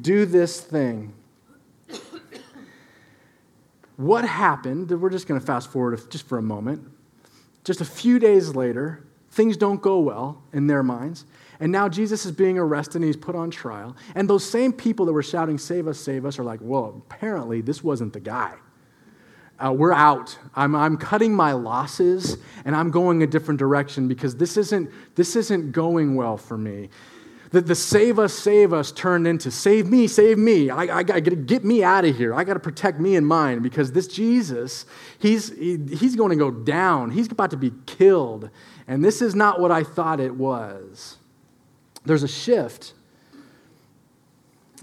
do 0.00 0.24
this 0.24 0.60
thing. 0.60 1.14
What 3.96 4.24
happened? 4.24 4.90
We're 4.90 5.10
just 5.10 5.28
going 5.28 5.40
to 5.40 5.46
fast 5.46 5.70
forward 5.70 6.00
just 6.10 6.26
for 6.26 6.38
a 6.38 6.42
moment. 6.42 6.82
Just 7.62 7.80
a 7.80 7.84
few 7.84 8.18
days 8.18 8.54
later, 8.54 9.04
things 9.30 9.56
don't 9.56 9.80
go 9.80 10.00
well 10.00 10.42
in 10.52 10.66
their 10.66 10.82
minds. 10.82 11.24
And 11.60 11.70
now 11.70 11.88
Jesus 11.88 12.26
is 12.26 12.32
being 12.32 12.58
arrested 12.58 12.96
and 12.96 13.04
he's 13.04 13.16
put 13.16 13.34
on 13.34 13.50
trial. 13.50 13.96
And 14.14 14.28
those 14.28 14.48
same 14.48 14.72
people 14.72 15.06
that 15.06 15.12
were 15.12 15.22
shouting, 15.22 15.58
Save 15.58 15.88
us, 15.88 15.98
save 15.98 16.24
us, 16.24 16.38
are 16.38 16.44
like, 16.44 16.60
Well, 16.62 17.02
apparently 17.06 17.60
this 17.60 17.82
wasn't 17.82 18.12
the 18.12 18.20
guy 18.20 18.54
uh, 19.58 19.72
we're 19.72 19.92
out. 19.92 20.36
I'm, 20.54 20.74
I'm 20.74 20.96
cutting 20.96 21.34
my 21.34 21.52
losses 21.52 22.38
and 22.64 22.74
I'm 22.74 22.90
going 22.90 23.22
a 23.22 23.26
different 23.26 23.58
direction 23.58 24.08
because 24.08 24.36
this 24.36 24.56
isn't, 24.56 24.90
this 25.14 25.36
isn't 25.36 25.72
going 25.72 26.16
well 26.16 26.36
for 26.36 26.58
me. 26.58 26.88
the, 27.50 27.60
the 27.60 27.74
save 27.74 28.18
us, 28.18 28.34
save 28.34 28.72
us 28.72 28.90
turned 28.90 29.28
into 29.28 29.50
save 29.50 29.86
me, 29.86 30.08
save 30.08 30.38
me. 30.38 30.70
I, 30.70 30.98
I 30.98 31.02
got 31.04 31.24
to 31.24 31.36
get 31.36 31.64
me 31.64 31.84
out 31.84 32.04
of 32.04 32.16
here. 32.16 32.34
I 32.34 32.42
got 32.42 32.54
to 32.54 32.60
protect 32.60 32.98
me 32.98 33.14
and 33.14 33.26
mine 33.26 33.60
because 33.60 33.92
this 33.92 34.08
Jesus, 34.08 34.86
he's, 35.18 35.56
he, 35.56 35.78
he's 35.92 36.16
going 36.16 36.30
to 36.30 36.36
go 36.36 36.50
down. 36.50 37.10
He's 37.12 37.30
about 37.30 37.50
to 37.50 37.56
be 37.56 37.72
killed. 37.86 38.50
And 38.88 39.04
this 39.04 39.22
is 39.22 39.34
not 39.34 39.60
what 39.60 39.70
I 39.70 39.84
thought 39.84 40.18
it 40.18 40.34
was. 40.34 41.18
There's 42.04 42.22
a 42.22 42.28
shift, 42.28 42.92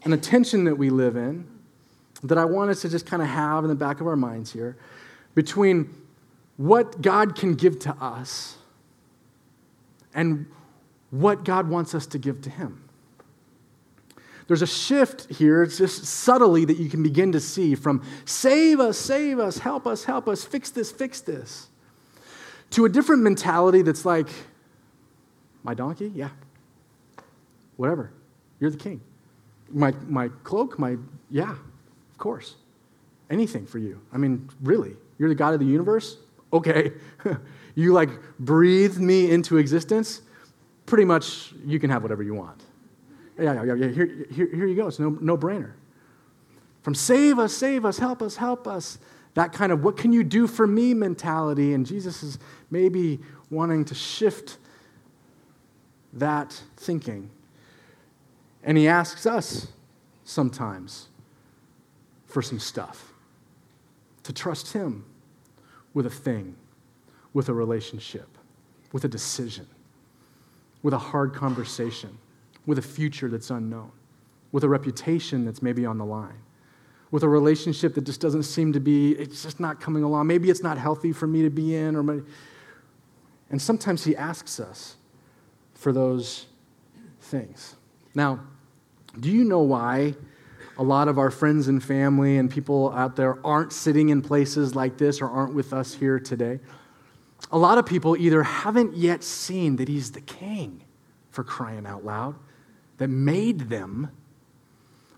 an 0.03 0.13
attention 0.13 0.63
that 0.65 0.75
we 0.75 0.89
live 0.89 1.15
in 1.15 1.47
that 2.23 2.37
I 2.37 2.45
want 2.45 2.71
us 2.71 2.81
to 2.81 2.89
just 2.89 3.05
kind 3.05 3.21
of 3.21 3.27
have 3.27 3.63
in 3.63 3.69
the 3.69 3.75
back 3.75 4.01
of 4.01 4.07
our 4.07 4.15
minds 4.15 4.51
here 4.51 4.77
between 5.35 5.93
what 6.57 7.01
God 7.01 7.35
can 7.35 7.55
give 7.55 7.79
to 7.79 7.93
us 7.95 8.57
and 10.13 10.45
what 11.09 11.43
God 11.43 11.69
wants 11.69 11.95
us 11.95 12.05
to 12.07 12.17
give 12.17 12.41
to 12.41 12.49
Him. 12.49 12.83
There's 14.47 14.61
a 14.61 14.67
shift 14.67 15.31
here, 15.33 15.63
it's 15.63 15.77
just 15.77 16.03
subtly 16.03 16.65
that 16.65 16.77
you 16.77 16.89
can 16.89 17.03
begin 17.03 17.31
to 17.31 17.39
see 17.39 17.73
from 17.73 18.03
save 18.25 18.79
us, 18.79 18.97
save 18.97 19.39
us, 19.39 19.59
help 19.59 19.87
us, 19.87 20.03
help 20.03 20.27
us, 20.27 20.43
fix 20.43 20.71
this, 20.71 20.91
fix 20.91 21.21
this, 21.21 21.69
to 22.71 22.85
a 22.85 22.89
different 22.89 23.23
mentality 23.23 23.81
that's 23.81 24.05
like, 24.05 24.27
my 25.63 25.73
donkey? 25.73 26.11
Yeah. 26.13 26.29
Whatever. 27.81 28.11
You're 28.59 28.71
the 28.71 28.77
king. 28.77 29.01
My, 29.69 29.93
my 30.07 30.29
cloak? 30.43 30.77
My, 30.77 30.97
yeah, 31.29 31.51
of 31.51 32.17
course. 32.17 32.55
Anything 33.29 33.65
for 33.65 33.79
you. 33.79 33.99
I 34.13 34.17
mean, 34.17 34.49
really. 34.61 34.95
You're 35.17 35.29
the 35.29 35.35
God 35.35 35.53
of 35.53 35.59
the 35.59 35.65
universe? 35.65 36.17
Okay. 36.53 36.91
you 37.75 37.93
like 37.93 38.09
breathed 38.39 38.99
me 38.99 39.31
into 39.31 39.57
existence? 39.57 40.21
pretty 40.91 41.05
much 41.05 41.53
you 41.65 41.79
can 41.79 41.89
have 41.89 42.01
whatever 42.01 42.21
you 42.21 42.33
want. 42.33 42.61
Yeah, 43.39 43.63
yeah, 43.63 43.75
yeah. 43.75 43.87
Here, 43.87 44.25
here, 44.29 44.49
here 44.53 44.67
you 44.67 44.75
go. 44.75 44.87
It's 44.87 44.99
no, 44.99 45.17
no 45.21 45.37
brainer. 45.37 45.71
From 46.81 46.95
save 46.95 47.39
us, 47.39 47.53
save 47.53 47.85
us, 47.85 47.97
help 47.97 48.21
us, 48.21 48.35
help 48.35 48.67
us. 48.67 48.97
That 49.35 49.53
kind 49.53 49.71
of 49.71 49.85
what 49.85 49.95
can 49.95 50.11
you 50.11 50.21
do 50.23 50.47
for 50.47 50.67
me 50.67 50.93
mentality. 50.93 51.73
And 51.73 51.85
Jesus 51.85 52.23
is 52.23 52.39
maybe 52.69 53.19
wanting 53.49 53.85
to 53.85 53.95
shift 53.95 54.57
that 56.11 56.61
thinking. 56.75 57.29
And 58.63 58.77
he 58.77 58.87
asks 58.87 59.25
us 59.25 59.67
sometimes 60.23 61.07
for 62.25 62.41
some 62.41 62.59
stuff 62.59 63.13
to 64.23 64.31
trust 64.31 64.73
him 64.73 65.05
with 65.93 66.05
a 66.05 66.09
thing, 66.09 66.55
with 67.33 67.49
a 67.49 67.53
relationship, 67.53 68.27
with 68.91 69.03
a 69.03 69.07
decision 69.07 69.67
with 70.83 70.93
a 70.93 70.97
hard 70.97 71.33
conversation, 71.33 72.17
with 72.65 72.77
a 72.77 72.81
future 72.81 73.29
that's 73.29 73.49
unknown, 73.49 73.91
with 74.51 74.63
a 74.63 74.69
reputation 74.69 75.45
that's 75.45 75.61
maybe 75.61 75.85
on 75.85 75.97
the 75.97 76.05
line, 76.05 76.39
with 77.11 77.23
a 77.23 77.29
relationship 77.29 77.93
that 77.95 78.05
just 78.05 78.21
doesn't 78.21 78.43
seem 78.43 78.73
to 78.73 78.79
be, 78.79 79.11
it's 79.13 79.43
just 79.43 79.59
not 79.59 79.79
coming 79.79 80.03
along. 80.03 80.27
Maybe 80.27 80.49
it's 80.49 80.63
not 80.63 80.77
healthy 80.77 81.11
for 81.11 81.27
me 81.27 81.41
to 81.41 81.49
be 81.49 81.75
in. 81.75 81.95
Or 81.95 82.03
my, 82.03 82.19
and 83.49 83.61
sometimes 83.61 84.03
He 84.03 84.15
asks 84.15 84.59
us 84.59 84.95
for 85.73 85.91
those 85.91 86.45
things. 87.19 87.75
Now, 88.13 88.41
do 89.19 89.29
you 89.29 89.43
know 89.43 89.61
why 89.61 90.15
a 90.77 90.83
lot 90.83 91.07
of 91.07 91.17
our 91.17 91.31
friends 91.31 91.67
and 91.67 91.83
family 91.83 92.37
and 92.37 92.49
people 92.49 92.91
out 92.93 93.15
there 93.15 93.45
aren't 93.45 93.73
sitting 93.73 94.09
in 94.09 94.21
places 94.21 94.75
like 94.75 94.97
this 94.97 95.21
or 95.21 95.29
aren't 95.29 95.53
with 95.53 95.73
us 95.73 95.93
here 95.93 96.19
today? 96.19 96.59
a 97.51 97.57
lot 97.57 97.77
of 97.77 97.85
people 97.85 98.15
either 98.17 98.43
haven't 98.43 98.95
yet 98.95 99.23
seen 99.23 99.77
that 99.77 99.87
he's 99.87 100.11
the 100.11 100.21
king 100.21 100.83
for 101.29 101.43
crying 101.43 101.85
out 101.85 102.05
loud 102.05 102.35
that 102.97 103.07
made 103.07 103.69
them, 103.69 104.11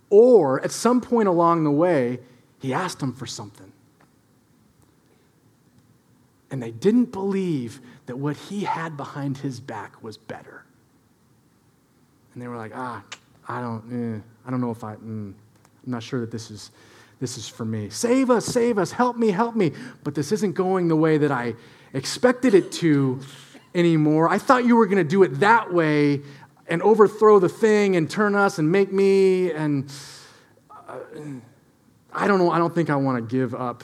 or 0.10 0.64
at 0.64 0.72
some 0.72 1.02
point 1.02 1.28
along 1.28 1.64
the 1.64 1.72
way, 1.72 2.20
he 2.60 2.74
asked 2.74 3.00
them 3.00 3.14
for 3.14 3.26
something. 3.26 3.72
And 6.50 6.62
they 6.62 6.72
didn't 6.72 7.12
believe 7.12 7.82
that 8.06 8.18
what 8.18 8.38
he 8.38 8.64
had 8.64 8.96
behind 8.96 9.40
his 9.40 9.60
back 9.60 10.02
was 10.04 10.18
better. 10.18 10.66
And 12.34 12.42
they 12.42 12.48
were 12.48 12.58
like, 12.58 12.72
ah, 12.76 13.04
I 13.48 13.62
don't, 13.62 14.18
eh, 14.18 14.22
I 14.46 14.52
don't 14.52 14.62
know 14.62 14.72
if 14.72 14.84
I, 14.84 14.96
mm, 14.96 15.34
I'm 15.34 15.36
not 15.86 16.04
sure 16.04 16.22
that 16.22 16.32
this 16.32 16.50
is, 16.50 16.72
this 17.20 17.38
is 17.38 17.48
for 17.48 17.66
me. 17.66 17.90
Save 17.90 18.30
us, 18.30 18.46
save 18.46 18.78
us, 18.78 18.92
help 18.92 19.18
me, 19.18 19.32
help 19.32 19.56
me. 19.56 19.72
But 20.04 20.16
this 20.16 20.32
isn't 20.32 20.54
going 20.54 20.88
the 20.88 20.96
way 20.96 21.18
that 21.18 21.32
I 21.32 21.56
expected 21.94 22.54
it 22.54 22.72
to 22.74 23.20
anymore. 23.76 24.30
I 24.30 24.38
thought 24.38 24.66
you 24.66 24.76
were 24.76 24.86
going 24.86 24.98
to 24.98 25.04
do 25.04 25.24
it 25.24 25.40
that 25.40 25.74
way 25.74 26.22
and 26.68 26.82
overthrow 26.82 27.40
the 27.40 27.50
thing 27.50 27.96
and 27.96 28.10
turn 28.10 28.36
us 28.36 28.58
and 28.58 28.72
make 28.72 28.92
me. 28.92 29.52
And 29.52 29.92
uh, 30.72 30.98
I 32.12 32.28
don't 32.28 32.40
know. 32.40 32.52
I 32.52 32.58
don't 32.58 32.74
think 32.74 32.90
I 32.90 32.96
want 32.96 33.18
to 33.18 33.36
give 33.36 33.54
up 33.54 33.84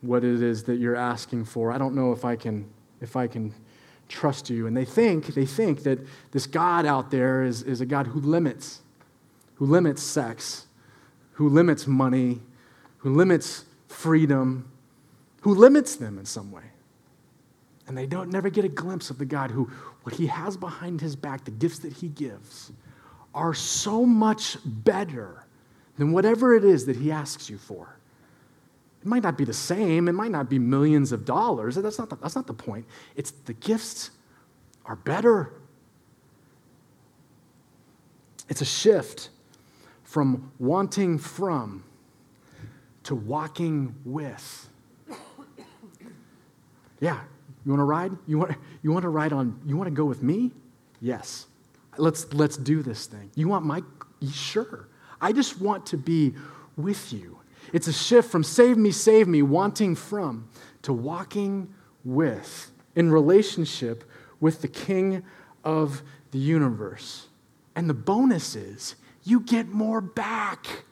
what 0.00 0.24
it 0.24 0.42
is 0.42 0.64
that 0.64 0.76
you're 0.76 0.96
asking 0.96 1.44
for. 1.44 1.72
I 1.72 1.78
don't 1.78 1.94
know 1.94 2.12
if 2.12 2.24
I 2.24 2.36
can 2.36 2.68
if 3.00 3.16
I 3.16 3.26
can 3.26 3.54
trust 4.08 4.50
you. 4.50 4.66
And 4.66 4.76
they 4.76 4.84
think 4.84 5.28
they 5.28 5.46
think 5.46 5.82
that 5.84 5.98
this 6.32 6.46
God 6.46 6.86
out 6.86 7.10
there 7.10 7.42
is, 7.42 7.62
is 7.62 7.80
a 7.80 7.86
God 7.86 8.08
who 8.08 8.20
limits, 8.20 8.80
who 9.56 9.66
limits 9.66 10.02
sex, 10.02 10.66
who 11.32 11.48
limits 11.48 11.86
money, 11.86 12.40
who 12.98 13.14
limits 13.14 13.64
freedom, 13.88 14.70
who 15.42 15.54
limits 15.54 15.96
them 15.96 16.18
in 16.18 16.24
some 16.24 16.50
way. 16.50 16.62
And 17.86 17.96
they 17.96 18.06
don't 18.06 18.30
never 18.30 18.48
get 18.48 18.64
a 18.64 18.68
glimpse 18.68 19.10
of 19.10 19.18
the 19.18 19.26
God 19.26 19.50
who, 19.50 19.70
what 20.04 20.14
he 20.14 20.26
has 20.28 20.56
behind 20.56 21.00
his 21.00 21.16
back, 21.16 21.44
the 21.44 21.50
gifts 21.50 21.80
that 21.80 21.92
he 21.92 22.08
gives, 22.08 22.72
are 23.34 23.52
so 23.52 24.06
much 24.06 24.56
better 24.64 25.44
than 25.98 26.12
whatever 26.12 26.54
it 26.54 26.64
is 26.64 26.86
that 26.86 26.96
he 26.96 27.12
asks 27.12 27.50
you 27.50 27.58
for. 27.58 27.98
It 29.04 29.08
might 29.08 29.22
not 29.22 29.36
be 29.36 29.44
the 29.44 29.52
same, 29.52 30.08
it 30.08 30.12
might 30.12 30.30
not 30.30 30.48
be 30.48 30.58
millions 30.58 31.12
of 31.12 31.26
dollars. 31.26 31.74
That's 31.76 31.98
not 31.98 32.08
the, 32.08 32.16
that's 32.16 32.34
not 32.34 32.46
the 32.46 32.54
point. 32.54 32.86
It's 33.16 33.32
the 33.32 33.52
gifts 33.52 34.10
are 34.86 34.96
better. 34.96 35.52
It's 38.48 38.62
a 38.62 38.64
shift 38.64 39.28
from 40.04 40.50
wanting 40.58 41.18
from 41.18 41.84
to 43.02 43.14
walking 43.14 43.94
with. 44.06 44.70
Yeah, 47.00 47.20
you 47.66 47.72
want 47.72 47.80
to 47.80 47.84
ride? 47.84 48.12
You 48.26 48.38
want, 48.38 48.52
you 48.82 48.90
want 48.90 49.02
to 49.02 49.10
ride 49.10 49.34
on, 49.34 49.60
you 49.66 49.76
want 49.76 49.88
to 49.88 49.94
go 49.94 50.06
with 50.06 50.22
me? 50.22 50.50
Yes. 51.02 51.46
Let's, 51.98 52.32
let's 52.32 52.56
do 52.56 52.82
this 52.82 53.04
thing. 53.04 53.30
You 53.34 53.48
want 53.48 53.66
my, 53.66 53.82
sure. 54.32 54.88
I 55.20 55.32
just 55.32 55.60
want 55.60 55.84
to 55.86 55.98
be 55.98 56.34
with 56.76 57.12
you. 57.12 57.38
It's 57.72 57.88
a 57.88 57.92
shift 57.92 58.30
from 58.30 58.44
save 58.44 58.76
me, 58.76 58.90
save 58.90 59.28
me, 59.28 59.42
wanting 59.42 59.94
from, 59.94 60.48
to 60.82 60.92
walking 60.92 61.72
with, 62.04 62.70
in 62.94 63.10
relationship 63.10 64.04
with 64.40 64.60
the 64.60 64.68
King 64.68 65.24
of 65.64 66.02
the 66.30 66.38
universe. 66.38 67.28
And 67.74 67.88
the 67.88 67.94
bonus 67.94 68.54
is 68.54 68.96
you 69.24 69.40
get 69.40 69.68
more 69.68 70.00
back. 70.00 70.84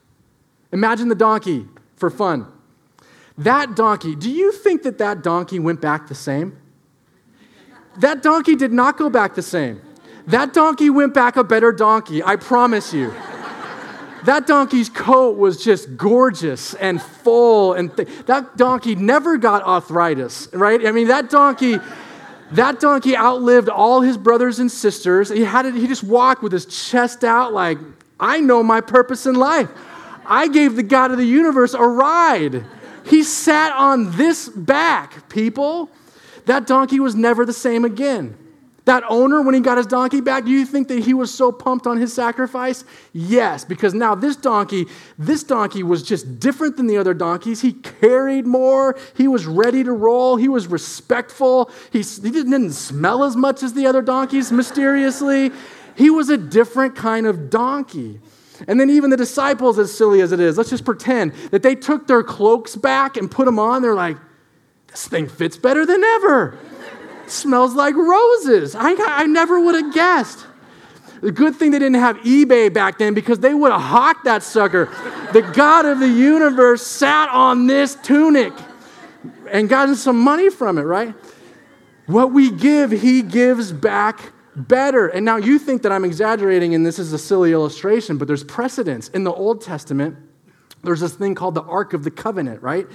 Imagine 0.72 1.08
the 1.08 1.14
donkey 1.14 1.66
for 1.96 2.10
fun. 2.10 2.46
That 3.38 3.76
donkey, 3.76 4.14
do 4.14 4.30
you 4.30 4.52
think 4.52 4.82
that 4.82 4.98
that 4.98 5.22
donkey 5.22 5.58
went 5.58 5.80
back 5.80 6.08
the 6.08 6.14
same? 6.14 6.58
That 7.98 8.22
donkey 8.22 8.56
did 8.56 8.72
not 8.72 8.96
go 8.96 9.10
back 9.10 9.34
the 9.34 9.42
same. 9.42 9.80
That 10.26 10.52
donkey 10.52 10.88
went 10.88 11.14
back 11.14 11.36
a 11.36 11.44
better 11.44 11.72
donkey, 11.72 12.22
I 12.22 12.36
promise 12.36 12.94
you. 12.94 13.12
That 14.24 14.46
donkey's 14.46 14.88
coat 14.88 15.36
was 15.36 15.62
just 15.62 15.96
gorgeous 15.96 16.74
and 16.74 17.02
full, 17.02 17.72
and 17.74 17.94
th- 17.96 18.08
that 18.26 18.56
donkey 18.56 18.94
never 18.94 19.36
got 19.36 19.64
arthritis, 19.64 20.48
right? 20.52 20.86
I 20.86 20.92
mean, 20.92 21.08
that 21.08 21.28
donkey, 21.28 21.78
that 22.52 22.78
donkey 22.78 23.16
outlived 23.16 23.68
all 23.68 24.00
his 24.00 24.16
brothers 24.16 24.60
and 24.60 24.70
sisters. 24.70 25.28
He 25.28 25.42
had 25.42 25.66
it, 25.66 25.74
he 25.74 25.88
just 25.88 26.04
walked 26.04 26.42
with 26.42 26.52
his 26.52 26.66
chest 26.66 27.24
out, 27.24 27.52
like, 27.52 27.78
I 28.20 28.40
know 28.40 28.62
my 28.62 28.80
purpose 28.80 29.26
in 29.26 29.34
life. 29.34 29.68
I 30.24 30.46
gave 30.46 30.76
the 30.76 30.84
God 30.84 31.10
of 31.10 31.18
the 31.18 31.24
universe 31.24 31.74
a 31.74 31.82
ride. 31.82 32.64
He 33.04 33.24
sat 33.24 33.72
on 33.72 34.16
this 34.16 34.48
back, 34.48 35.28
people. 35.28 35.90
That 36.46 36.68
donkey 36.68 37.00
was 37.00 37.16
never 37.16 37.44
the 37.44 37.52
same 37.52 37.84
again. 37.84 38.36
That 38.84 39.04
owner, 39.08 39.42
when 39.42 39.54
he 39.54 39.60
got 39.60 39.76
his 39.76 39.86
donkey 39.86 40.20
back, 40.20 40.44
do 40.44 40.50
you 40.50 40.66
think 40.66 40.88
that 40.88 41.04
he 41.04 41.14
was 41.14 41.32
so 41.32 41.52
pumped 41.52 41.86
on 41.86 41.98
his 41.98 42.12
sacrifice? 42.12 42.82
Yes, 43.12 43.64
because 43.64 43.94
now 43.94 44.16
this 44.16 44.34
donkey, 44.34 44.86
this 45.16 45.44
donkey 45.44 45.84
was 45.84 46.02
just 46.02 46.40
different 46.40 46.76
than 46.76 46.88
the 46.88 46.96
other 46.96 47.14
donkeys. 47.14 47.60
He 47.60 47.74
carried 47.74 48.44
more. 48.44 48.98
He 49.16 49.28
was 49.28 49.46
ready 49.46 49.84
to 49.84 49.92
roll. 49.92 50.34
He 50.36 50.48
was 50.48 50.66
respectful. 50.66 51.70
He, 51.92 52.02
he 52.02 52.30
didn't 52.30 52.72
smell 52.72 53.22
as 53.22 53.36
much 53.36 53.62
as 53.62 53.72
the 53.74 53.86
other 53.86 54.02
donkeys, 54.02 54.50
mysteriously. 54.50 55.52
He 55.96 56.10
was 56.10 56.28
a 56.28 56.36
different 56.36 56.96
kind 56.96 57.26
of 57.26 57.50
donkey. 57.50 58.20
And 58.66 58.80
then 58.80 58.90
even 58.90 59.10
the 59.10 59.16
disciples, 59.16 59.78
as 59.78 59.96
silly 59.96 60.20
as 60.20 60.32
it 60.32 60.40
is, 60.40 60.58
let's 60.58 60.70
just 60.70 60.84
pretend 60.84 61.34
that 61.52 61.62
they 61.62 61.76
took 61.76 62.08
their 62.08 62.24
cloaks 62.24 62.74
back 62.74 63.16
and 63.16 63.30
put 63.30 63.44
them 63.44 63.60
on. 63.60 63.82
They're 63.82 63.94
like, 63.94 64.16
this 64.88 65.06
thing 65.06 65.28
fits 65.28 65.56
better 65.56 65.86
than 65.86 66.02
ever. 66.02 66.58
Smells 67.30 67.74
like 67.74 67.94
roses. 67.94 68.74
I, 68.74 68.94
I 68.98 69.26
never 69.26 69.60
would 69.60 69.74
have 69.74 69.94
guessed. 69.94 70.46
The 71.20 71.30
good 71.30 71.54
thing 71.54 71.70
they 71.70 71.78
didn't 71.78 72.00
have 72.00 72.16
eBay 72.18 72.72
back 72.72 72.98
then 72.98 73.14
because 73.14 73.38
they 73.38 73.54
would 73.54 73.70
have 73.70 73.80
hawked 73.80 74.24
that 74.24 74.42
sucker. 74.42 74.86
the 75.32 75.42
God 75.42 75.86
of 75.86 76.00
the 76.00 76.08
universe 76.08 76.84
sat 76.84 77.28
on 77.28 77.68
this 77.68 77.94
tunic 77.94 78.52
and 79.48 79.68
gotten 79.68 79.94
some 79.94 80.18
money 80.18 80.50
from 80.50 80.78
it, 80.78 80.82
right? 80.82 81.14
What 82.06 82.32
we 82.32 82.50
give, 82.50 82.90
he 82.90 83.22
gives 83.22 83.72
back 83.72 84.32
better. 84.56 85.06
And 85.06 85.24
now 85.24 85.36
you 85.36 85.60
think 85.60 85.82
that 85.82 85.92
I'm 85.92 86.04
exaggerating 86.04 86.74
and 86.74 86.84
this 86.84 86.98
is 86.98 87.12
a 87.12 87.18
silly 87.18 87.52
illustration, 87.52 88.18
but 88.18 88.26
there's 88.26 88.44
precedence. 88.44 89.08
In 89.08 89.22
the 89.22 89.32
Old 89.32 89.62
Testament, 89.62 90.16
there's 90.84 91.00
this 91.00 91.14
thing 91.14 91.34
called 91.34 91.54
the 91.54 91.62
Ark 91.62 91.92
of 91.92 92.02
the 92.02 92.10
Covenant, 92.10 92.60
right? 92.60 92.86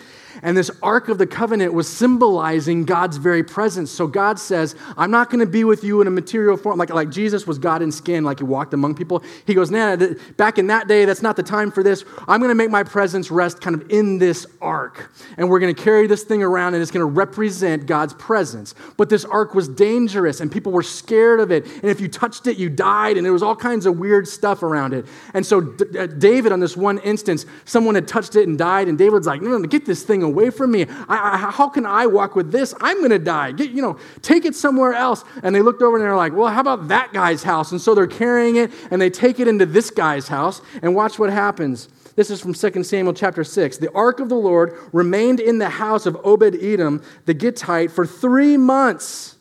And 0.43 0.57
this 0.57 0.69
Ark 0.83 1.07
of 1.07 1.17
the 1.17 1.25
Covenant 1.25 1.73
was 1.73 1.87
symbolizing 1.87 2.83
God's 2.83 3.15
very 3.17 3.43
presence. 3.43 3.89
So 3.89 4.07
God 4.07 4.39
says, 4.39 4.75
I'm 4.97 5.09
not 5.09 5.29
going 5.29 5.39
to 5.39 5.49
be 5.49 5.63
with 5.63 5.83
you 5.83 6.01
in 6.01 6.07
a 6.07 6.11
material 6.11 6.57
form. 6.57 6.77
Like, 6.77 6.89
like 6.89 7.09
Jesus 7.09 7.47
was 7.47 7.57
God 7.57 7.81
in 7.81 7.91
skin, 7.91 8.25
like 8.25 8.39
he 8.39 8.43
walked 8.43 8.73
among 8.73 8.95
people. 8.95 9.23
He 9.45 9.53
goes, 9.53 9.71
nah, 9.71 9.95
back 10.35 10.57
in 10.57 10.67
that 10.67 10.87
day, 10.87 11.05
that's 11.05 11.21
not 11.21 11.37
the 11.37 11.43
time 11.43 11.71
for 11.71 11.81
this. 11.81 12.03
I'm 12.27 12.41
going 12.41 12.49
to 12.49 12.55
make 12.55 12.69
my 12.69 12.83
presence 12.83 13.31
rest 13.31 13.61
kind 13.61 13.75
of 13.75 13.89
in 13.89 14.19
this 14.19 14.45
Ark. 14.61 15.11
And 15.37 15.49
we're 15.49 15.59
going 15.59 15.73
to 15.73 15.81
carry 15.81 16.07
this 16.07 16.23
thing 16.23 16.43
around 16.43 16.73
and 16.73 16.81
it's 16.81 16.91
going 16.91 17.05
to 17.05 17.11
represent 17.11 17.85
God's 17.85 18.13
presence. 18.15 18.75
But 18.97 19.09
this 19.09 19.23
Ark 19.23 19.55
was 19.55 19.69
dangerous 19.69 20.41
and 20.41 20.51
people 20.51 20.73
were 20.73 20.83
scared 20.83 21.39
of 21.39 21.51
it. 21.51 21.65
And 21.65 21.85
if 21.85 22.01
you 22.01 22.09
touched 22.09 22.47
it, 22.47 22.57
you 22.57 22.69
died. 22.69 23.15
And 23.15 23.25
there 23.25 23.33
was 23.33 23.43
all 23.43 23.55
kinds 23.55 23.85
of 23.85 23.97
weird 23.97 24.27
stuff 24.27 24.61
around 24.61 24.93
it. 24.93 25.05
And 25.33 25.45
so 25.45 25.61
D- 25.61 25.97
uh, 25.97 26.07
David, 26.07 26.51
on 26.51 26.59
this 26.59 26.75
one 26.75 26.99
instance, 26.99 27.45
someone 27.77 27.93
had 27.93 28.07
touched 28.07 28.35
it 28.35 28.47
and 28.47 28.57
died. 28.57 28.87
And 28.87 28.97
David's 28.97 29.27
like, 29.27 29.39
no, 29.39 29.55
no, 29.55 29.67
get 29.67 29.85
this 29.85 30.01
thing 30.01 30.23
away 30.23 30.49
from 30.49 30.71
me. 30.71 30.87
I, 31.07 31.35
I, 31.35 31.37
how 31.37 31.69
can 31.69 31.85
I 31.85 32.07
walk 32.07 32.35
with 32.35 32.51
this? 32.51 32.73
I'm 32.81 32.97
going 32.97 33.11
to 33.11 33.19
die. 33.19 33.51
Get, 33.51 33.69
you 33.69 33.83
know, 33.83 33.99
take 34.23 34.45
it 34.45 34.55
somewhere 34.55 34.95
else. 34.95 35.23
And 35.43 35.53
they 35.53 35.61
looked 35.61 35.83
over 35.83 35.95
and 35.95 36.03
they're 36.03 36.15
like, 36.15 36.33
well, 36.33 36.51
how 36.51 36.61
about 36.61 36.87
that 36.87 37.13
guy's 37.13 37.43
house? 37.43 37.71
And 37.71 37.79
so 37.79 37.93
they're 37.93 38.07
carrying 38.07 38.55
it 38.55 38.71
and 38.89 38.99
they 38.99 39.11
take 39.11 39.39
it 39.39 39.47
into 39.47 39.67
this 39.67 39.91
guy's 39.91 40.27
house. 40.27 40.59
And 40.81 40.95
watch 40.95 41.19
what 41.19 41.29
happens. 41.29 41.87
This 42.15 42.31
is 42.31 42.41
from 42.41 42.55
2 42.55 42.83
Samuel 42.83 43.13
chapter 43.13 43.43
6. 43.43 43.77
The 43.77 43.93
ark 43.93 44.19
of 44.19 44.29
the 44.29 44.33
Lord 44.33 44.75
remained 44.91 45.39
in 45.39 45.59
the 45.59 45.69
house 45.69 46.07
of 46.07 46.17
Obed 46.23 46.55
Edom, 46.55 47.03
the 47.25 47.35
Gittite, 47.35 47.91
for 47.91 48.07
three 48.07 48.57
months. 48.57 49.35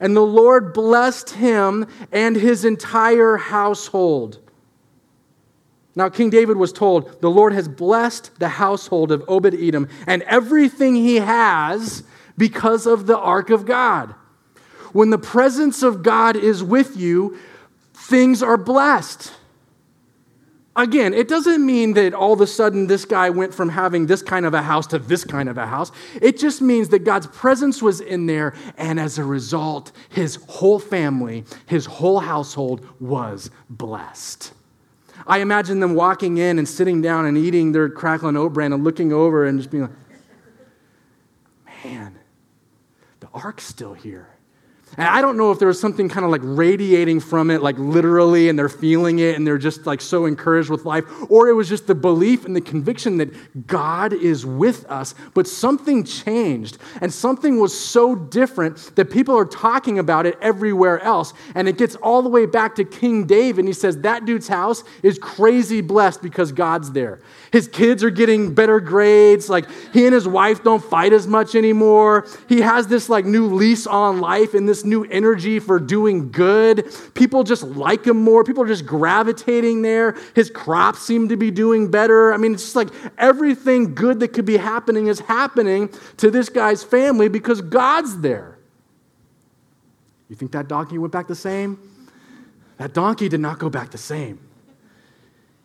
And 0.00 0.16
the 0.16 0.22
Lord 0.22 0.72
blessed 0.72 1.28
him 1.28 1.86
and 2.12 2.34
his 2.34 2.64
entire 2.64 3.36
household. 3.36 4.38
Now, 5.98 6.08
King 6.08 6.30
David 6.30 6.56
was 6.56 6.72
told, 6.72 7.20
The 7.20 7.28
Lord 7.28 7.52
has 7.54 7.66
blessed 7.66 8.38
the 8.38 8.50
household 8.50 9.10
of 9.10 9.24
Obed 9.26 9.52
Edom 9.52 9.88
and 10.06 10.22
everything 10.22 10.94
he 10.94 11.16
has 11.16 12.04
because 12.36 12.86
of 12.86 13.08
the 13.08 13.18
ark 13.18 13.50
of 13.50 13.66
God. 13.66 14.14
When 14.92 15.10
the 15.10 15.18
presence 15.18 15.82
of 15.82 16.04
God 16.04 16.36
is 16.36 16.62
with 16.62 16.96
you, 16.96 17.36
things 17.94 18.44
are 18.44 18.56
blessed. 18.56 19.32
Again, 20.76 21.14
it 21.14 21.26
doesn't 21.26 21.66
mean 21.66 21.94
that 21.94 22.14
all 22.14 22.32
of 22.32 22.40
a 22.40 22.46
sudden 22.46 22.86
this 22.86 23.04
guy 23.04 23.30
went 23.30 23.52
from 23.52 23.68
having 23.68 24.06
this 24.06 24.22
kind 24.22 24.46
of 24.46 24.54
a 24.54 24.62
house 24.62 24.86
to 24.86 25.00
this 25.00 25.24
kind 25.24 25.48
of 25.48 25.58
a 25.58 25.66
house. 25.66 25.90
It 26.22 26.38
just 26.38 26.62
means 26.62 26.90
that 26.90 27.00
God's 27.00 27.26
presence 27.26 27.82
was 27.82 28.00
in 28.00 28.26
there, 28.26 28.54
and 28.76 29.00
as 29.00 29.18
a 29.18 29.24
result, 29.24 29.90
his 30.10 30.36
whole 30.46 30.78
family, 30.78 31.44
his 31.66 31.86
whole 31.86 32.20
household 32.20 32.86
was 33.00 33.50
blessed. 33.68 34.52
I 35.28 35.38
imagine 35.38 35.80
them 35.80 35.94
walking 35.94 36.38
in 36.38 36.58
and 36.58 36.66
sitting 36.66 37.02
down 37.02 37.26
and 37.26 37.36
eating 37.36 37.72
their 37.72 37.90
crackling 37.90 38.36
oat 38.36 38.54
bran 38.54 38.72
and 38.72 38.82
looking 38.82 39.12
over 39.12 39.44
and 39.44 39.58
just 39.58 39.70
being 39.70 39.82
like, 39.82 39.92
man, 41.84 42.18
the 43.20 43.28
ark's 43.34 43.64
still 43.64 43.92
here. 43.92 44.28
And 44.96 45.06
I 45.06 45.20
don't 45.20 45.36
know 45.36 45.52
if 45.52 45.58
there 45.58 45.68
was 45.68 45.80
something 45.80 46.08
kind 46.08 46.24
of 46.24 46.30
like 46.30 46.40
radiating 46.42 47.20
from 47.20 47.50
it, 47.50 47.62
like 47.62 47.78
literally, 47.78 48.48
and 48.48 48.58
they're 48.58 48.68
feeling 48.68 49.18
it 49.18 49.36
and 49.36 49.46
they're 49.46 49.58
just 49.58 49.86
like 49.86 50.00
so 50.00 50.26
encouraged 50.26 50.70
with 50.70 50.84
life, 50.84 51.04
or 51.30 51.48
it 51.48 51.52
was 51.52 51.68
just 51.68 51.86
the 51.86 51.94
belief 51.94 52.44
and 52.44 52.56
the 52.56 52.60
conviction 52.60 53.18
that 53.18 53.66
God 53.66 54.12
is 54.12 54.44
with 54.44 54.84
us. 54.90 55.14
But 55.34 55.46
something 55.46 56.04
changed, 56.04 56.78
and 57.00 57.12
something 57.12 57.60
was 57.60 57.78
so 57.78 58.14
different 58.14 58.96
that 58.96 59.10
people 59.10 59.36
are 59.36 59.44
talking 59.44 59.98
about 59.98 60.26
it 60.26 60.36
everywhere 60.40 61.00
else. 61.00 61.32
And 61.54 61.68
it 61.68 61.78
gets 61.78 61.94
all 61.96 62.22
the 62.22 62.28
way 62.28 62.46
back 62.46 62.74
to 62.76 62.84
King 62.84 63.26
David, 63.26 63.60
and 63.60 63.68
he 63.68 63.74
says, 63.74 63.98
That 63.98 64.24
dude's 64.24 64.48
house 64.48 64.82
is 65.02 65.18
crazy 65.18 65.80
blessed 65.80 66.22
because 66.22 66.50
God's 66.52 66.92
there. 66.92 67.20
His 67.52 67.68
kids 67.68 68.04
are 68.04 68.10
getting 68.10 68.54
better 68.54 68.80
grades. 68.80 69.48
Like 69.48 69.66
he 69.92 70.04
and 70.04 70.14
his 70.14 70.28
wife 70.28 70.62
don't 70.62 70.82
fight 70.82 71.12
as 71.12 71.26
much 71.26 71.54
anymore. 71.54 72.26
He 72.48 72.60
has 72.60 72.86
this 72.86 73.08
like 73.08 73.24
new 73.24 73.54
lease 73.54 73.86
on 73.86 74.20
life 74.20 74.54
and 74.54 74.68
this 74.68 74.84
new 74.84 75.04
energy 75.04 75.58
for 75.58 75.78
doing 75.78 76.30
good. 76.30 76.86
People 77.14 77.44
just 77.44 77.62
like 77.62 78.06
him 78.06 78.22
more. 78.22 78.44
People 78.44 78.62
are 78.62 78.68
just 78.68 78.86
gravitating 78.86 79.82
there. 79.82 80.16
His 80.34 80.50
crops 80.50 81.02
seem 81.02 81.28
to 81.28 81.36
be 81.36 81.50
doing 81.50 81.90
better. 81.90 82.32
I 82.32 82.36
mean, 82.36 82.54
it's 82.54 82.64
just 82.64 82.76
like 82.76 82.88
everything 83.16 83.94
good 83.94 84.20
that 84.20 84.28
could 84.28 84.46
be 84.46 84.56
happening 84.56 85.06
is 85.06 85.20
happening 85.20 85.90
to 86.18 86.30
this 86.30 86.48
guy's 86.48 86.82
family 86.82 87.28
because 87.28 87.60
God's 87.60 88.20
there. 88.20 88.58
You 90.28 90.36
think 90.36 90.52
that 90.52 90.68
donkey 90.68 90.98
went 90.98 91.12
back 91.12 91.26
the 91.26 91.34
same? 91.34 91.78
That 92.76 92.92
donkey 92.92 93.28
did 93.28 93.40
not 93.40 93.58
go 93.58 93.70
back 93.70 93.90
the 93.90 93.98
same. 93.98 94.38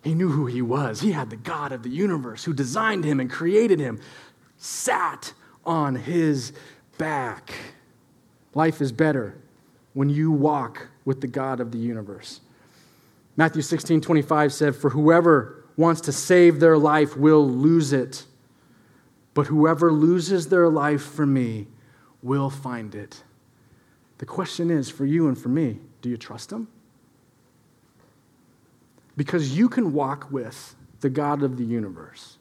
He 0.03 0.13
knew 0.13 0.29
who 0.29 0.45
he 0.45 0.61
was. 0.61 1.01
He 1.01 1.13
had 1.13 1.29
the 1.29 1.37
God 1.37 1.71
of 1.71 1.83
the 1.83 1.89
universe 1.89 2.43
who 2.43 2.53
designed 2.53 3.05
him 3.05 3.19
and 3.19 3.29
created 3.29 3.79
him, 3.79 3.99
sat 4.57 5.33
on 5.65 5.95
his 5.95 6.51
back. 6.97 7.53
Life 8.53 8.81
is 8.81 8.91
better 8.91 9.35
when 9.93 10.09
you 10.09 10.29
walk 10.29 10.87
with 11.05 11.21
the 11.21 11.27
God 11.27 11.59
of 11.59 11.71
the 11.71 11.77
universe. 11.77 12.41
Matthew 13.37 13.61
16 13.61 14.01
25 14.01 14.53
said, 14.53 14.75
For 14.75 14.89
whoever 14.89 15.63
wants 15.77 16.01
to 16.01 16.11
save 16.11 16.59
their 16.59 16.77
life 16.77 17.15
will 17.15 17.47
lose 17.47 17.93
it, 17.93 18.25
but 19.33 19.47
whoever 19.47 19.91
loses 19.91 20.49
their 20.49 20.67
life 20.67 21.01
for 21.01 21.25
me 21.25 21.67
will 22.21 22.49
find 22.49 22.93
it. 22.93 23.23
The 24.19 24.25
question 24.25 24.69
is 24.69 24.89
for 24.89 25.05
you 25.05 25.27
and 25.27 25.37
for 25.37 25.49
me 25.49 25.79
do 26.01 26.09
you 26.09 26.17
trust 26.17 26.51
him? 26.51 26.67
Because 29.15 29.56
you 29.56 29.69
can 29.69 29.93
walk 29.93 30.32
with 30.32 30.76
the 31.02 31.10
God 31.10 31.43
of 31.43 31.58
the 31.58 31.63
universe. 31.63 32.38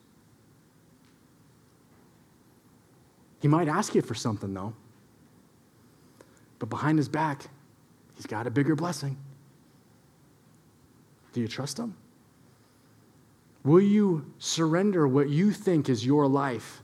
He 3.40 3.48
might 3.48 3.68
ask 3.68 3.94
you 3.94 4.02
for 4.02 4.14
something, 4.14 4.54
though. 4.54 4.72
But 6.58 6.68
behind 6.68 6.98
his 6.98 7.08
back, 7.08 7.46
he's 8.14 8.26
got 8.26 8.46
a 8.46 8.50
bigger 8.50 8.76
blessing. 8.76 9.16
Do 11.32 11.40
you 11.40 11.48
trust 11.48 11.78
him? 11.78 11.96
Will 13.64 13.80
you 13.80 14.32
surrender 14.38 15.08
what 15.08 15.28
you 15.28 15.50
think 15.50 15.88
is 15.88 16.06
your 16.06 16.26
life? 16.26 16.82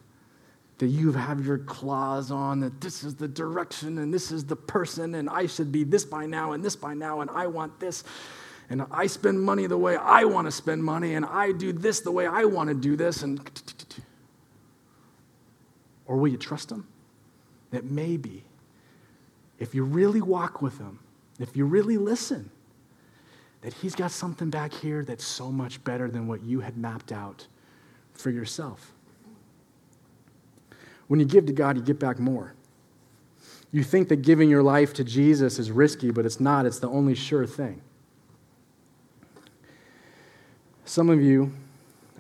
That 0.79 0.87
you 0.87 1.13
have 1.13 1.45
your 1.45 1.59
claws 1.59 2.31
on, 2.31 2.61
that 2.61 2.81
this 2.81 3.03
is 3.03 3.15
the 3.17 3.29
direction 3.29 3.99
and 3.99 4.13
this 4.13 4.31
is 4.31 4.45
the 4.45 4.57
person, 4.57 5.17
and 5.17 5.29
I 5.29 5.47
should 5.47 5.73
be 5.73 5.85
this 5.85 6.05
by 6.05 6.27
now 6.27 6.53
and 6.53 6.65
this 6.65 6.77
by 6.77 6.95
now, 6.95 7.21
and 7.21 7.31
I 7.31 7.47
want 7.47 7.79
this 7.81 8.05
and 8.71 8.85
I 8.91 9.07
spend 9.07 9.41
money 9.41 9.67
the 9.67 9.79
way 9.79 9.97
I 9.97 10.25
want 10.25 10.47
to 10.47 10.53
spend 10.53 10.85
money, 10.85 11.15
and 11.15 11.25
I 11.25 11.53
do 11.53 11.73
this 11.73 12.01
the 12.01 12.13
way 12.13 12.27
I 12.27 12.45
want 12.45 12.69
to 12.69 12.75
do 12.75 12.97
this, 12.97 13.23
and 13.23 13.41
or 16.07 16.17
will 16.17 16.29
you 16.29 16.37
trust 16.37 16.71
him? 16.71 16.87
That 17.71 17.85
maybe, 17.85 18.45
if 19.59 19.75
you 19.75 19.85
really 19.85 20.23
walk 20.23 20.63
with 20.63 20.79
him, 20.79 20.99
if 21.39 21.57
you 21.57 21.67
really 21.67 21.99
listen, 21.99 22.51
that 23.61 23.75
he's 23.75 23.95
got 23.95 24.11
something 24.11 24.51
back 24.51 24.73
here 24.73 25.05
that's 25.05 25.25
so 25.25 25.51
much 25.51 25.83
better 25.85 26.11
than 26.11 26.27
what 26.27 26.43
you 26.43 26.61
had 26.61 26.77
mapped 26.77 27.13
out 27.13 27.47
for 28.13 28.31
yourself. 28.31 28.93
When 31.09 31.21
you 31.21 31.27
give 31.27 31.47
to 31.47 31.53
God, 31.53 31.77
you 31.77 31.83
get 31.83 31.99
back 31.99 32.19
more. 32.19 32.55
You 33.71 33.83
think 33.83 34.09
that 34.09 34.23
giving 34.23 34.49
your 34.49 34.63
life 34.63 34.95
to 34.95 35.05
Jesus 35.05 35.59
is 35.59 35.71
risky, 35.71 36.11
but 36.11 36.25
it's 36.25 36.41
not. 36.41 36.65
It's 36.65 36.79
the 36.79 36.89
only 36.89 37.15
sure 37.15 37.47
thing. 37.47 37.83
Some 40.89 41.11
of 41.11 41.21
you 41.21 41.53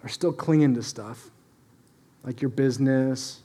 are 0.04 0.11
still 0.11 0.31
clinging 0.31 0.74
to 0.74 0.83
stuff, 0.83 1.31
like 2.22 2.42
your 2.42 2.50
business 2.50 3.40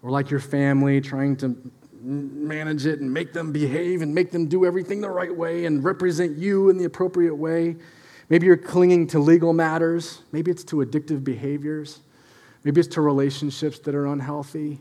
or 0.00 0.10
like 0.10 0.30
your 0.30 0.38
family, 0.38 1.00
trying 1.00 1.36
to 1.38 1.56
manage 2.00 2.86
it 2.86 3.00
and 3.00 3.12
make 3.12 3.32
them 3.32 3.50
behave 3.50 4.00
and 4.00 4.14
make 4.14 4.30
them 4.30 4.46
do 4.46 4.64
everything 4.64 5.00
the 5.00 5.10
right 5.10 5.34
way 5.34 5.64
and 5.64 5.82
represent 5.82 6.38
you 6.38 6.70
in 6.70 6.78
the 6.78 6.84
appropriate 6.84 7.34
way. 7.34 7.74
Maybe 8.28 8.46
you're 8.46 8.56
clinging 8.56 9.08
to 9.08 9.18
legal 9.18 9.52
matters. 9.52 10.22
Maybe 10.30 10.52
it's 10.52 10.62
to 10.64 10.76
addictive 10.76 11.24
behaviors. 11.24 11.98
Maybe 12.62 12.80
it's 12.80 12.94
to 12.94 13.00
relationships 13.00 13.80
that 13.80 13.96
are 13.96 14.06
unhealthy. 14.06 14.78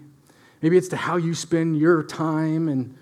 Maybe 0.61 0.77
it's 0.77 0.89
to 0.89 0.97
how 0.97 1.15
you 1.15 1.33
spend 1.33 1.79
your 1.79 2.03
time 2.03 2.69
and 2.69 2.95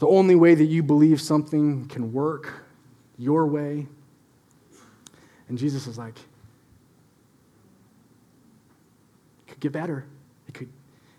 the 0.00 0.06
only 0.06 0.34
way 0.34 0.54
that 0.54 0.66
you 0.66 0.82
believe 0.82 1.22
something 1.22 1.88
can 1.88 2.12
work 2.12 2.66
your 3.16 3.46
way. 3.46 3.86
And 5.48 5.56
Jesus 5.56 5.86
is 5.86 5.98
like, 5.98 6.18
it 9.46 9.48
could 9.48 9.60
get 9.60 9.72
better. 9.72 10.04
It 10.48 10.54
could, 10.54 10.68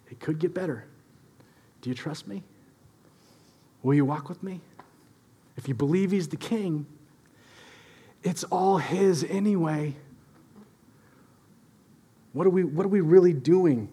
it 0.10 0.20
could 0.20 0.40
get 0.40 0.54
better. 0.54 0.86
Do 1.82 1.90
you 1.90 1.96
trust 1.96 2.28
me? 2.28 2.44
Will 3.84 3.94
you 3.94 4.06
walk 4.06 4.30
with 4.30 4.44
me? 4.44 4.62
if 5.58 5.68
you 5.68 5.74
believe 5.74 6.12
he's 6.12 6.30
the 6.30 6.38
king, 6.38 6.86
it's 8.24 8.44
all 8.46 8.78
his 8.78 9.24
anyway. 9.24 9.96
What 12.32 12.48
are 12.48 12.52
we, 12.52 12.63
what 12.63 12.86
are 12.86 12.90
we 12.90 13.02
really 13.02 13.34
doing 13.34 13.90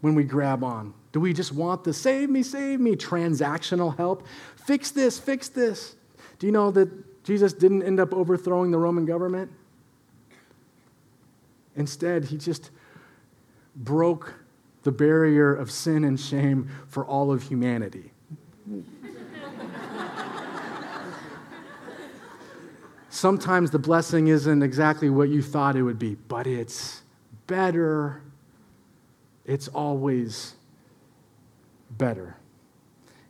when 0.00 0.14
we 0.14 0.24
grab 0.24 0.62
on? 0.62 0.94
Do 1.10 1.20
we 1.20 1.32
just 1.32 1.52
want 1.52 1.84
the 1.84 1.92
save 1.92 2.30
me, 2.30 2.42
save 2.42 2.80
me 2.80 2.96
transactional 2.96 3.96
help? 3.96 4.26
Fix 4.64 4.92
this, 4.92 5.18
fix 5.18 5.48
this. 5.48 5.96
Do 6.38 6.46
you 6.46 6.52
know 6.52 6.70
that 6.70 6.88
Jesus 7.24 7.52
didn't 7.52 7.82
end 7.82 8.00
up 8.00 8.12
overthrowing 8.12 8.70
the 8.70 8.78
Roman 8.78 9.04
government? 9.04 9.50
Instead, 11.76 12.26
he 12.26 12.36
just 12.36 12.70
broke 13.76 14.34
the 14.82 14.92
barrier 14.92 15.54
of 15.54 15.70
sin 15.70 16.04
and 16.04 16.18
shame 16.18 16.68
for 16.88 17.04
all 17.04 17.32
of 17.32 17.44
humanity. 17.44 18.12
Sometimes 23.08 23.70
the 23.70 23.78
blessing 23.78 24.28
isn't 24.28 24.62
exactly 24.62 25.08
what 25.08 25.28
you 25.28 25.42
thought 25.42 25.76
it 25.76 25.82
would 25.82 25.98
be, 25.98 26.16
but 26.28 26.46
it's 26.46 27.02
better. 27.46 28.22
It's 29.44 29.68
always 29.68 30.54
better. 31.90 32.36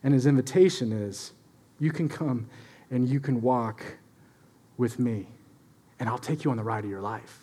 And 0.03 0.15
his 0.15 0.25
invitation 0.25 0.93
is 0.93 1.33
you 1.79 1.91
can 1.91 2.09
come 2.09 2.49
and 2.93 3.09
you 3.09 3.19
can 3.19 3.41
walk 3.41 3.83
with 4.77 4.99
me, 4.99 5.27
and 5.99 6.09
I'll 6.09 6.19
take 6.19 6.45
you 6.45 6.51
on 6.51 6.57
the 6.57 6.63
ride 6.63 6.85
of 6.85 6.91
your 6.91 7.01
life. 7.01 7.41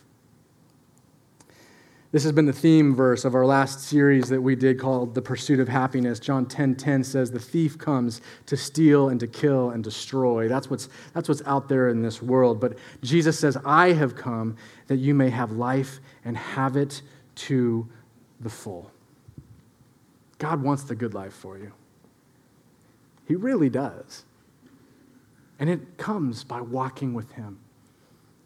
This 2.12 2.24
has 2.24 2.32
been 2.32 2.48
the 2.48 2.54
theme 2.54 2.96
verse 2.96 3.24
of 3.24 3.36
our 3.36 3.46
last 3.46 3.82
series 3.82 4.30
that 4.30 4.42
we 4.42 4.56
did 4.56 4.80
called 4.80 5.14
The 5.14 5.22
Pursuit 5.22 5.60
of 5.60 5.68
Happiness. 5.68 6.20
John 6.20 6.46
10:10 6.46 6.50
10, 6.50 6.76
10 6.76 7.04
says, 7.04 7.32
"The 7.32 7.40
thief 7.40 7.78
comes 7.78 8.22
to 8.48 8.58
steal 8.58 9.10
and 9.10 9.20
to 9.20 9.28
kill 9.28 9.70
and 9.70 9.84
destroy." 9.84 10.48
That's 10.48 10.70
what's, 10.72 10.90
that's 11.14 11.30
what's 11.30 11.44
out 11.46 11.70
there 11.70 11.90
in 11.90 12.02
this 12.02 12.22
world. 12.22 12.60
But 12.60 12.78
Jesus 13.04 13.38
says, 13.38 13.58
"I 13.64 13.94
have 13.94 14.16
come 14.16 14.56
that 14.88 14.98
you 14.98 15.14
may 15.14 15.30
have 15.30 15.52
life 15.52 16.00
and 16.26 16.36
have 16.36 16.76
it 16.76 17.04
to 17.36 17.88
the 18.40 18.50
full." 18.50 18.92
God 20.40 20.64
wants 20.64 20.84
the 20.84 20.96
good 20.96 21.14
life 21.14 21.34
for 21.34 21.60
you. 21.60 21.72
He 23.26 23.36
really 23.36 23.70
does. 23.70 24.26
And 25.60 25.70
it 25.70 25.98
comes 25.98 26.44
by 26.44 26.62
walking 26.62 27.14
with 27.14 27.34
him 27.34 27.60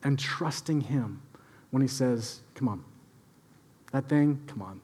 and 0.04 0.18
trusting 0.18 0.82
him 0.82 1.22
when 1.70 1.82
he 1.82 1.88
says, 1.88 2.42
"Come 2.56 2.68
on, 2.68 2.84
that 3.92 4.10
thing, 4.10 4.42
come 4.48 4.62
on. 4.62 4.82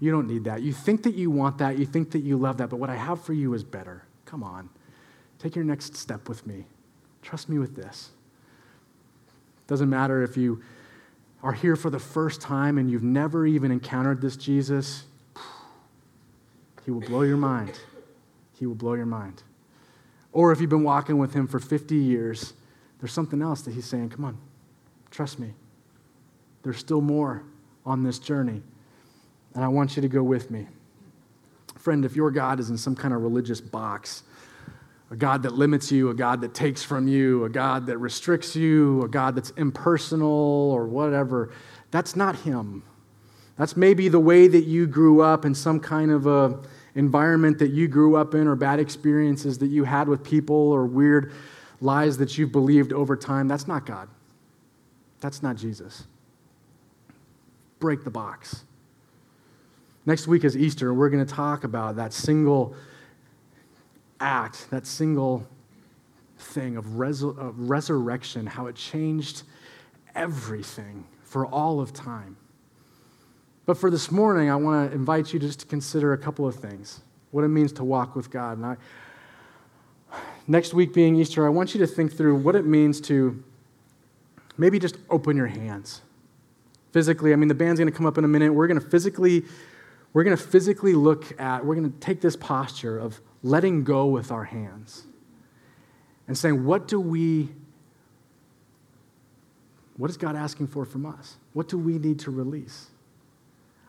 You 0.00 0.12
don't 0.12 0.28
need 0.28 0.44
that. 0.44 0.62
You 0.62 0.72
think 0.72 1.02
that 1.02 1.14
you 1.14 1.30
want 1.30 1.58
that. 1.58 1.78
You 1.78 1.84
think 1.84 2.12
that 2.12 2.20
you 2.20 2.36
love 2.36 2.58
that. 2.58 2.70
But 2.70 2.76
what 2.76 2.88
I 2.88 2.94
have 2.94 3.20
for 3.20 3.32
you 3.32 3.52
is 3.54 3.64
better. 3.64 4.04
Come 4.24 4.42
on. 4.44 4.70
Take 5.38 5.56
your 5.56 5.64
next 5.64 5.96
step 5.96 6.28
with 6.28 6.46
me. 6.46 6.66
Trust 7.22 7.48
me 7.48 7.58
with 7.58 7.74
this. 7.74 8.10
Doesn't 9.66 9.90
matter 9.90 10.22
if 10.22 10.36
you 10.36 10.62
are 11.42 11.52
here 11.52 11.76
for 11.76 11.90
the 11.90 11.98
first 11.98 12.40
time 12.40 12.78
and 12.78 12.90
you've 12.90 13.02
never 13.02 13.46
even 13.46 13.70
encountered 13.70 14.20
this 14.20 14.36
Jesus, 14.36 15.04
he 16.84 16.90
will 16.90 17.00
blow 17.00 17.22
your 17.22 17.36
mind. 17.36 17.78
He 18.54 18.66
will 18.66 18.74
blow 18.74 18.94
your 18.94 19.06
mind. 19.06 19.42
Or 20.32 20.52
if 20.52 20.60
you've 20.60 20.70
been 20.70 20.84
walking 20.84 21.18
with 21.18 21.34
him 21.34 21.46
for 21.46 21.58
50 21.58 21.96
years, 21.96 22.52
there's 23.00 23.12
something 23.12 23.42
else 23.42 23.62
that 23.62 23.74
he's 23.74 23.86
saying, 23.86 24.10
come 24.10 24.24
on, 24.24 24.38
trust 25.10 25.38
me. 25.38 25.54
There's 26.62 26.78
still 26.78 27.00
more 27.00 27.44
on 27.86 28.02
this 28.02 28.18
journey. 28.18 28.62
And 29.54 29.64
I 29.64 29.68
want 29.68 29.96
you 29.96 30.02
to 30.02 30.08
go 30.08 30.22
with 30.22 30.50
me. 30.50 30.66
Friend, 31.76 32.04
if 32.04 32.14
your 32.14 32.30
God 32.30 32.60
is 32.60 32.70
in 32.70 32.76
some 32.76 32.94
kind 32.94 33.14
of 33.14 33.22
religious 33.22 33.60
box, 33.60 34.24
a 35.10 35.16
God 35.16 35.42
that 35.44 35.54
limits 35.54 35.90
you, 35.90 36.10
a 36.10 36.14
God 36.14 36.40
that 36.42 36.52
takes 36.52 36.82
from 36.82 37.08
you, 37.08 37.44
a 37.44 37.48
God 37.48 37.86
that 37.86 37.98
restricts 37.98 38.54
you, 38.54 39.02
a 39.02 39.08
God 39.08 39.34
that's 39.34 39.50
impersonal 39.50 40.28
or 40.28 40.86
whatever, 40.86 41.50
that's 41.90 42.14
not 42.14 42.36
Him. 42.36 42.82
That's 43.56 43.76
maybe 43.76 44.08
the 44.08 44.20
way 44.20 44.48
that 44.48 44.64
you 44.64 44.86
grew 44.86 45.20
up 45.20 45.44
in 45.44 45.54
some 45.54 45.80
kind 45.80 46.10
of 46.10 46.26
a 46.26 46.60
environment 46.98 47.58
that 47.58 47.70
you 47.70 47.88
grew 47.88 48.16
up 48.16 48.34
in 48.34 48.46
or 48.46 48.54
bad 48.54 48.78
experiences 48.78 49.58
that 49.58 49.68
you 49.68 49.84
had 49.84 50.08
with 50.08 50.22
people 50.22 50.54
or 50.54 50.86
weird 50.86 51.32
lies 51.80 52.18
that 52.18 52.36
you've 52.36 52.52
believed 52.52 52.92
over 52.92 53.16
time. 53.16 53.48
That's 53.48 53.66
not 53.66 53.86
God. 53.86 54.08
That's 55.20 55.42
not 55.42 55.56
Jesus 55.56 56.04
break 57.78 58.04
the 58.04 58.10
box. 58.10 58.64
Next 60.06 60.26
week 60.26 60.44
is 60.44 60.56
Easter, 60.56 60.90
and 60.90 60.98
we're 60.98 61.10
going 61.10 61.24
to 61.24 61.32
talk 61.32 61.64
about 61.64 61.96
that 61.96 62.12
single 62.12 62.74
act, 64.20 64.70
that 64.70 64.86
single 64.86 65.46
thing 66.38 66.76
of, 66.76 66.86
of 67.00 67.68
resurrection, 67.68 68.46
how 68.46 68.66
it 68.66 68.74
changed 68.74 69.42
everything 70.14 71.04
for 71.24 71.46
all 71.46 71.80
of 71.80 71.92
time. 71.92 72.36
But 73.68 73.76
for 73.76 73.90
this 73.90 74.10
morning, 74.10 74.48
I 74.48 74.56
want 74.56 74.90
to 74.90 74.96
invite 74.96 75.34
you 75.34 75.38
just 75.38 75.60
to 75.60 75.66
consider 75.66 76.14
a 76.14 76.16
couple 76.16 76.46
of 76.46 76.54
things 76.54 77.02
what 77.32 77.44
it 77.44 77.48
means 77.48 77.70
to 77.72 77.84
walk 77.84 78.16
with 78.16 78.30
God. 78.30 78.56
And 78.56 78.64
I, 78.64 78.76
next 80.46 80.72
week 80.72 80.94
being 80.94 81.16
Easter, 81.16 81.44
I 81.44 81.50
want 81.50 81.74
you 81.74 81.80
to 81.80 81.86
think 81.86 82.14
through 82.14 82.36
what 82.36 82.56
it 82.56 82.64
means 82.64 82.98
to 83.02 83.44
maybe 84.56 84.78
just 84.78 84.96
open 85.10 85.36
your 85.36 85.48
hands 85.48 86.00
physically. 86.92 87.34
I 87.34 87.36
mean, 87.36 87.48
the 87.48 87.54
band's 87.54 87.78
going 87.78 87.92
to 87.92 87.94
come 87.94 88.06
up 88.06 88.16
in 88.16 88.24
a 88.24 88.28
minute. 88.28 88.54
We're 88.54 88.68
going 88.68 88.80
to 88.80 88.88
physically, 88.88 89.44
we're 90.14 90.24
going 90.24 90.34
to 90.34 90.42
physically 90.42 90.94
look 90.94 91.38
at, 91.38 91.62
we're 91.66 91.74
going 91.74 91.92
to 91.92 91.98
take 91.98 92.22
this 92.22 92.36
posture 92.36 92.98
of 92.98 93.20
letting 93.42 93.84
go 93.84 94.06
with 94.06 94.32
our 94.32 94.44
hands 94.44 95.04
and 96.26 96.38
saying, 96.38 96.64
what 96.64 96.88
do 96.88 96.98
we, 96.98 97.50
what 99.98 100.08
is 100.08 100.16
God 100.16 100.36
asking 100.36 100.68
for 100.68 100.86
from 100.86 101.04
us? 101.04 101.36
What 101.52 101.68
do 101.68 101.76
we 101.76 101.98
need 101.98 102.18
to 102.20 102.30
release? 102.30 102.86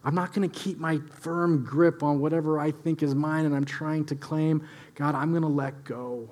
I'm 0.09 0.15
not 0.15 0.33
going 0.33 0.49
to 0.49 0.59
keep 0.59 0.79
my 0.79 0.97
firm 1.21 1.63
grip 1.63 2.01
on 2.01 2.19
whatever 2.19 2.57
I 2.57 2.71
think 2.71 3.03
is 3.03 3.13
mine 3.13 3.45
and 3.45 3.55
I'm 3.55 3.63
trying 3.63 4.05
to 4.05 4.15
claim. 4.15 4.67
God, 4.95 5.13
I'm 5.13 5.29
going 5.29 5.43
to 5.43 5.47
let 5.47 5.83
go. 5.83 6.27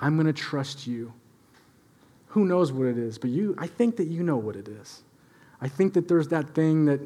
I'm 0.00 0.16
going 0.16 0.26
to 0.26 0.32
trust 0.32 0.84
you. 0.84 1.12
Who 2.26 2.44
knows 2.44 2.72
what 2.72 2.88
it 2.88 2.98
is, 2.98 3.16
but 3.16 3.30
you, 3.30 3.54
I 3.56 3.68
think 3.68 3.98
that 3.98 4.08
you 4.08 4.24
know 4.24 4.36
what 4.36 4.56
it 4.56 4.66
is. 4.66 5.04
I 5.60 5.68
think 5.68 5.94
that 5.94 6.08
there's 6.08 6.26
that 6.30 6.56
thing 6.56 6.86
that, 6.86 6.98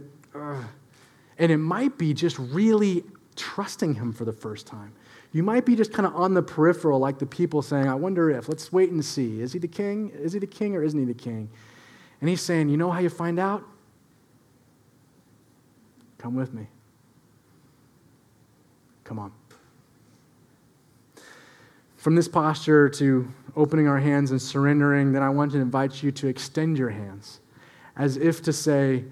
and 1.37 1.53
it 1.53 1.59
might 1.59 1.99
be 1.99 2.15
just 2.15 2.39
really 2.39 3.05
trusting 3.37 3.97
Him 3.97 4.15
for 4.15 4.25
the 4.25 4.33
first 4.33 4.67
time. 4.67 4.95
You 5.35 5.43
might 5.43 5.67
be 5.67 5.77
just 5.77 5.93
kind 5.93 6.07
of 6.07 6.17
on 6.17 6.33
the 6.33 6.43
peripheral, 6.43 7.01
like 7.01 7.19
the 7.19 7.27
people 7.27 7.61
saying, 7.61 7.87
I 7.87 7.97
wonder 7.97 8.31
if, 8.31 8.49
let's 8.49 8.73
wait 8.73 8.93
and 8.93 9.05
see. 9.05 9.43
Is 9.43 9.53
he 9.53 9.59
the 9.59 9.69
king? 9.69 10.09
Is 10.15 10.33
he 10.33 10.39
the 10.39 10.47
king 10.47 10.75
or 10.75 10.83
isn't 10.83 10.99
he 10.99 11.05
the 11.05 11.13
king? 11.13 11.51
And 12.23 12.31
he's 12.31 12.41
saying, 12.41 12.71
You 12.71 12.79
know 12.79 12.91
how 12.91 13.01
you 13.01 13.11
find 13.11 13.39
out? 13.39 13.63
Come 16.23 16.37
with 16.37 16.55
me. 16.55 16.69
Come 19.03 19.19
on. 19.19 19.33
From 21.97 22.15
this 22.15 22.29
posture 22.29 22.89
to 22.91 23.29
opening 23.57 23.89
our 23.89 23.99
hands 23.99 24.31
and 24.31 24.41
surrendering, 24.41 25.13
then 25.13 25.23
I 25.25 25.31
want 25.31 25.51
to 25.53 25.59
invite 25.59 26.01
you 26.01 26.13
to 26.13 26.29
extend 26.29 26.79
your 26.79 26.91
hands 26.91 27.41
as 27.97 28.17
if 28.17 28.41
to 28.43 28.53
say, 28.53 29.05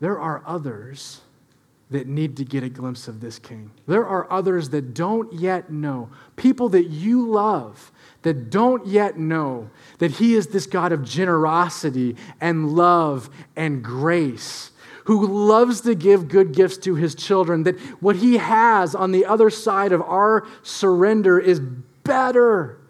there 0.00 0.18
are 0.18 0.42
others 0.44 1.20
that 1.90 2.08
need 2.08 2.36
to 2.38 2.44
get 2.44 2.64
a 2.64 2.68
glimpse 2.68 3.06
of 3.06 3.20
this 3.20 3.38
king. 3.38 3.70
There 3.86 4.04
are 4.04 4.30
others 4.30 4.70
that 4.70 4.94
don't 4.94 5.32
yet 5.32 5.70
know, 5.70 6.10
people 6.34 6.68
that 6.70 6.86
you 6.86 7.24
love 7.24 7.92
that 8.22 8.50
don't 8.50 8.84
yet 8.84 9.16
know 9.16 9.70
that 9.98 10.10
he 10.10 10.34
is 10.34 10.48
this 10.48 10.66
God 10.66 10.90
of 10.90 11.04
generosity 11.04 12.16
and 12.40 12.72
love 12.72 13.30
and 13.54 13.84
grace. 13.84 14.72
Who 15.06 15.26
loves 15.26 15.82
to 15.82 15.94
give 15.94 16.28
good 16.28 16.52
gifts 16.52 16.78
to 16.78 16.96
his 16.96 17.14
children, 17.14 17.62
that 17.62 17.78
what 18.00 18.16
he 18.16 18.38
has 18.38 18.94
on 18.94 19.12
the 19.12 19.24
other 19.24 19.50
side 19.50 19.92
of 19.92 20.02
our 20.02 20.46
surrender 20.62 21.38
is 21.38 21.60
better. 21.60 22.80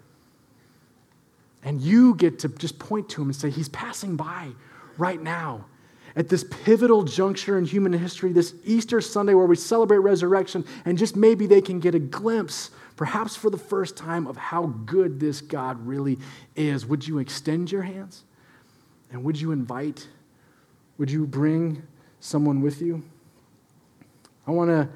And 1.63 1.81
you 1.81 2.15
get 2.15 2.39
to 2.39 2.49
just 2.49 2.79
point 2.79 3.11
to 3.11 3.23
him 3.23 3.29
and 3.29 3.37
say, 3.37 3.51
He's 3.51 3.69
passing 3.69 4.17
by 4.17 4.53
right 4.97 5.21
now. 5.21 5.67
At 6.15 6.31
this 6.31 6.45
pivotal 6.45 7.03
juncture 7.03 7.59
in 7.59 7.67
human 7.67 7.93
history, 7.93 8.33
this 8.33 8.55
Easter 8.65 9.03
Sunday 9.03 9.35
where 9.35 9.45
we 9.45 9.57
celebrate 9.57 9.99
resurrection, 9.99 10.65
and 10.87 10.97
just 10.97 11.17
maybe 11.17 11.47
they 11.47 11.61
can 11.61 11.81
get 11.81 11.95
a 11.95 11.99
glimpse, 11.99 12.71
perhaps 12.97 13.37
for 13.37 13.51
the 13.51 13.59
first 13.59 13.95
time, 13.95 14.27
of 14.27 14.39
how 14.39 14.69
good 14.87 15.21
this 15.21 15.43
God 15.43 15.87
really 15.87 16.19
is. 16.55 16.87
Would 16.87 17.07
you 17.07 17.19
extend 17.19 17.71
your 17.71 17.83
hands? 17.83 18.25
And 19.11 19.23
would 19.25 19.39
you 19.39 19.53
invite? 19.53 20.09
Would 20.97 21.11
you 21.11 21.27
bring 21.27 21.83
someone 22.21 22.61
with 22.61 22.81
you? 22.81 23.03
I 24.47 24.51
want 24.51 24.71
to 24.71 24.89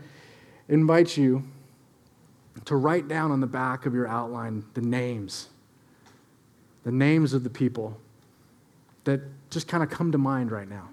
invite 0.68 1.16
you 1.16 1.44
to 2.64 2.76
write 2.76 3.09
down 3.09 3.30
on 3.30 3.40
the 3.40 3.46
back 3.46 3.87
of 3.87 3.94
your 3.94 4.06
outline 4.06 4.64
the 4.74 4.80
names, 4.80 5.48
the 6.85 6.92
names 6.92 7.33
of 7.33 7.44
the 7.44 7.50
people 7.50 7.98
that 9.04 9.20
just 9.50 9.66
kind 9.66 9.83
of 9.83 9.90
come 9.90 10.12
to 10.12 10.18
mind 10.18 10.50
right 10.50 10.68
now 10.68 10.88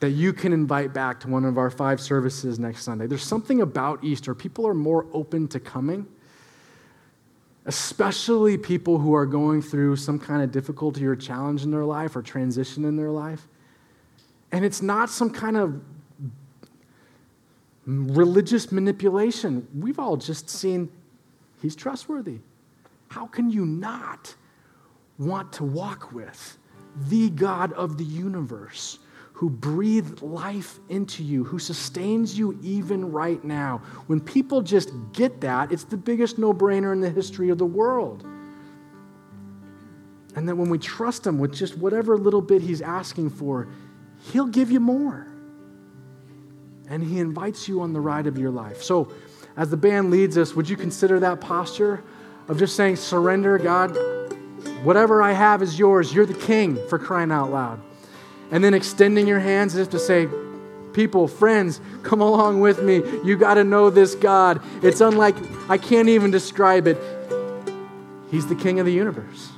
that 0.00 0.10
you 0.10 0.32
can 0.32 0.54
invite 0.54 0.94
back 0.94 1.20
to 1.20 1.28
one 1.28 1.44
of 1.44 1.58
our 1.58 1.68
five 1.70 2.00
services 2.00 2.58
next 2.58 2.84
Sunday. 2.84 3.06
There's 3.06 3.22
something 3.22 3.60
about 3.60 4.02
Easter. 4.02 4.34
People 4.34 4.66
are 4.66 4.72
more 4.72 5.06
open 5.12 5.46
to 5.48 5.60
coming 5.60 6.06
especially 7.66 8.56
people 8.56 8.98
who 8.98 9.14
are 9.14 9.26
going 9.26 9.62
through 9.62 9.96
some 9.96 10.18
kind 10.18 10.42
of 10.42 10.50
difficulty 10.50 11.04
or 11.06 11.14
challenge 11.14 11.62
in 11.62 11.70
their 11.70 11.84
life 11.84 12.16
or 12.16 12.22
transition 12.22 12.84
in 12.84 12.96
their 12.96 13.10
life. 13.10 13.46
And 14.52 14.64
it's 14.64 14.82
not 14.82 15.10
some 15.10 15.30
kind 15.30 15.56
of 15.56 15.80
religious 17.86 18.70
manipulation. 18.70 19.66
We've 19.74 19.98
all 19.98 20.16
just 20.16 20.48
seen 20.48 20.90
he's 21.62 21.76
trustworthy. 21.76 22.38
How 23.08 23.26
can 23.26 23.50
you 23.50 23.66
not 23.66 24.34
want 25.18 25.52
to 25.54 25.64
walk 25.64 26.12
with 26.12 26.58
the 27.08 27.30
God 27.30 27.72
of 27.72 27.98
the 27.98 28.04
universe? 28.04 28.98
who 29.40 29.48
breathed 29.48 30.20
life 30.20 30.80
into 30.90 31.22
you, 31.22 31.44
who 31.44 31.58
sustains 31.58 32.38
you 32.38 32.58
even 32.62 33.10
right 33.10 33.42
now. 33.42 33.78
When 34.06 34.20
people 34.20 34.60
just 34.60 34.90
get 35.14 35.40
that, 35.40 35.72
it's 35.72 35.84
the 35.84 35.96
biggest 35.96 36.36
no 36.36 36.52
brainer 36.52 36.92
in 36.92 37.00
the 37.00 37.08
history 37.08 37.48
of 37.48 37.56
the 37.56 37.64
world. 37.64 38.22
And 40.36 40.46
then 40.46 40.58
when 40.58 40.68
we 40.68 40.76
trust 40.76 41.26
Him 41.26 41.38
with 41.38 41.54
just 41.54 41.78
whatever 41.78 42.18
little 42.18 42.42
bit 42.42 42.60
He's 42.60 42.82
asking 42.82 43.30
for, 43.30 43.66
He'll 44.32 44.46
give 44.46 44.70
you 44.70 44.80
more. 44.80 45.26
And 46.88 47.02
He 47.02 47.18
invites 47.18 47.68
you 47.68 47.80
on 47.80 47.92
the 47.92 48.00
ride 48.00 48.26
of 48.26 48.38
your 48.38 48.50
life. 48.50 48.82
So, 48.82 49.12
as 49.56 49.70
the 49.70 49.76
band 49.76 50.10
leads 50.10 50.38
us, 50.38 50.54
would 50.54 50.68
you 50.68 50.76
consider 50.76 51.20
that 51.20 51.40
posture 51.40 52.02
of 52.48 52.58
just 52.58 52.76
saying, 52.76 52.96
Surrender, 52.96 53.58
God, 53.58 53.96
whatever 54.82 55.22
I 55.22 55.32
have 55.32 55.62
is 55.62 55.78
yours. 55.78 56.12
You're 56.12 56.26
the 56.26 56.34
king 56.34 56.78
for 56.88 56.98
crying 56.98 57.30
out 57.30 57.50
loud 57.50 57.80
and 58.50 58.62
then 58.62 58.74
extending 58.74 59.26
your 59.26 59.40
hands 59.40 59.74
as 59.74 59.86
if 59.86 59.90
to 59.90 59.98
say, 59.98 60.28
People, 60.92 61.28
friends, 61.28 61.80
come 62.02 62.20
along 62.20 62.60
with 62.60 62.82
me. 62.82 62.96
You 63.24 63.36
got 63.36 63.54
to 63.54 63.62
know 63.62 63.90
this 63.90 64.16
God. 64.16 64.60
It's 64.82 65.00
unlike, 65.00 65.36
I 65.68 65.78
can't 65.78 66.08
even 66.08 66.32
describe 66.32 66.88
it. 66.88 66.98
He's 68.28 68.48
the 68.48 68.56
King 68.56 68.80
of 68.80 68.86
the 68.86 68.92
universe. 68.92 69.50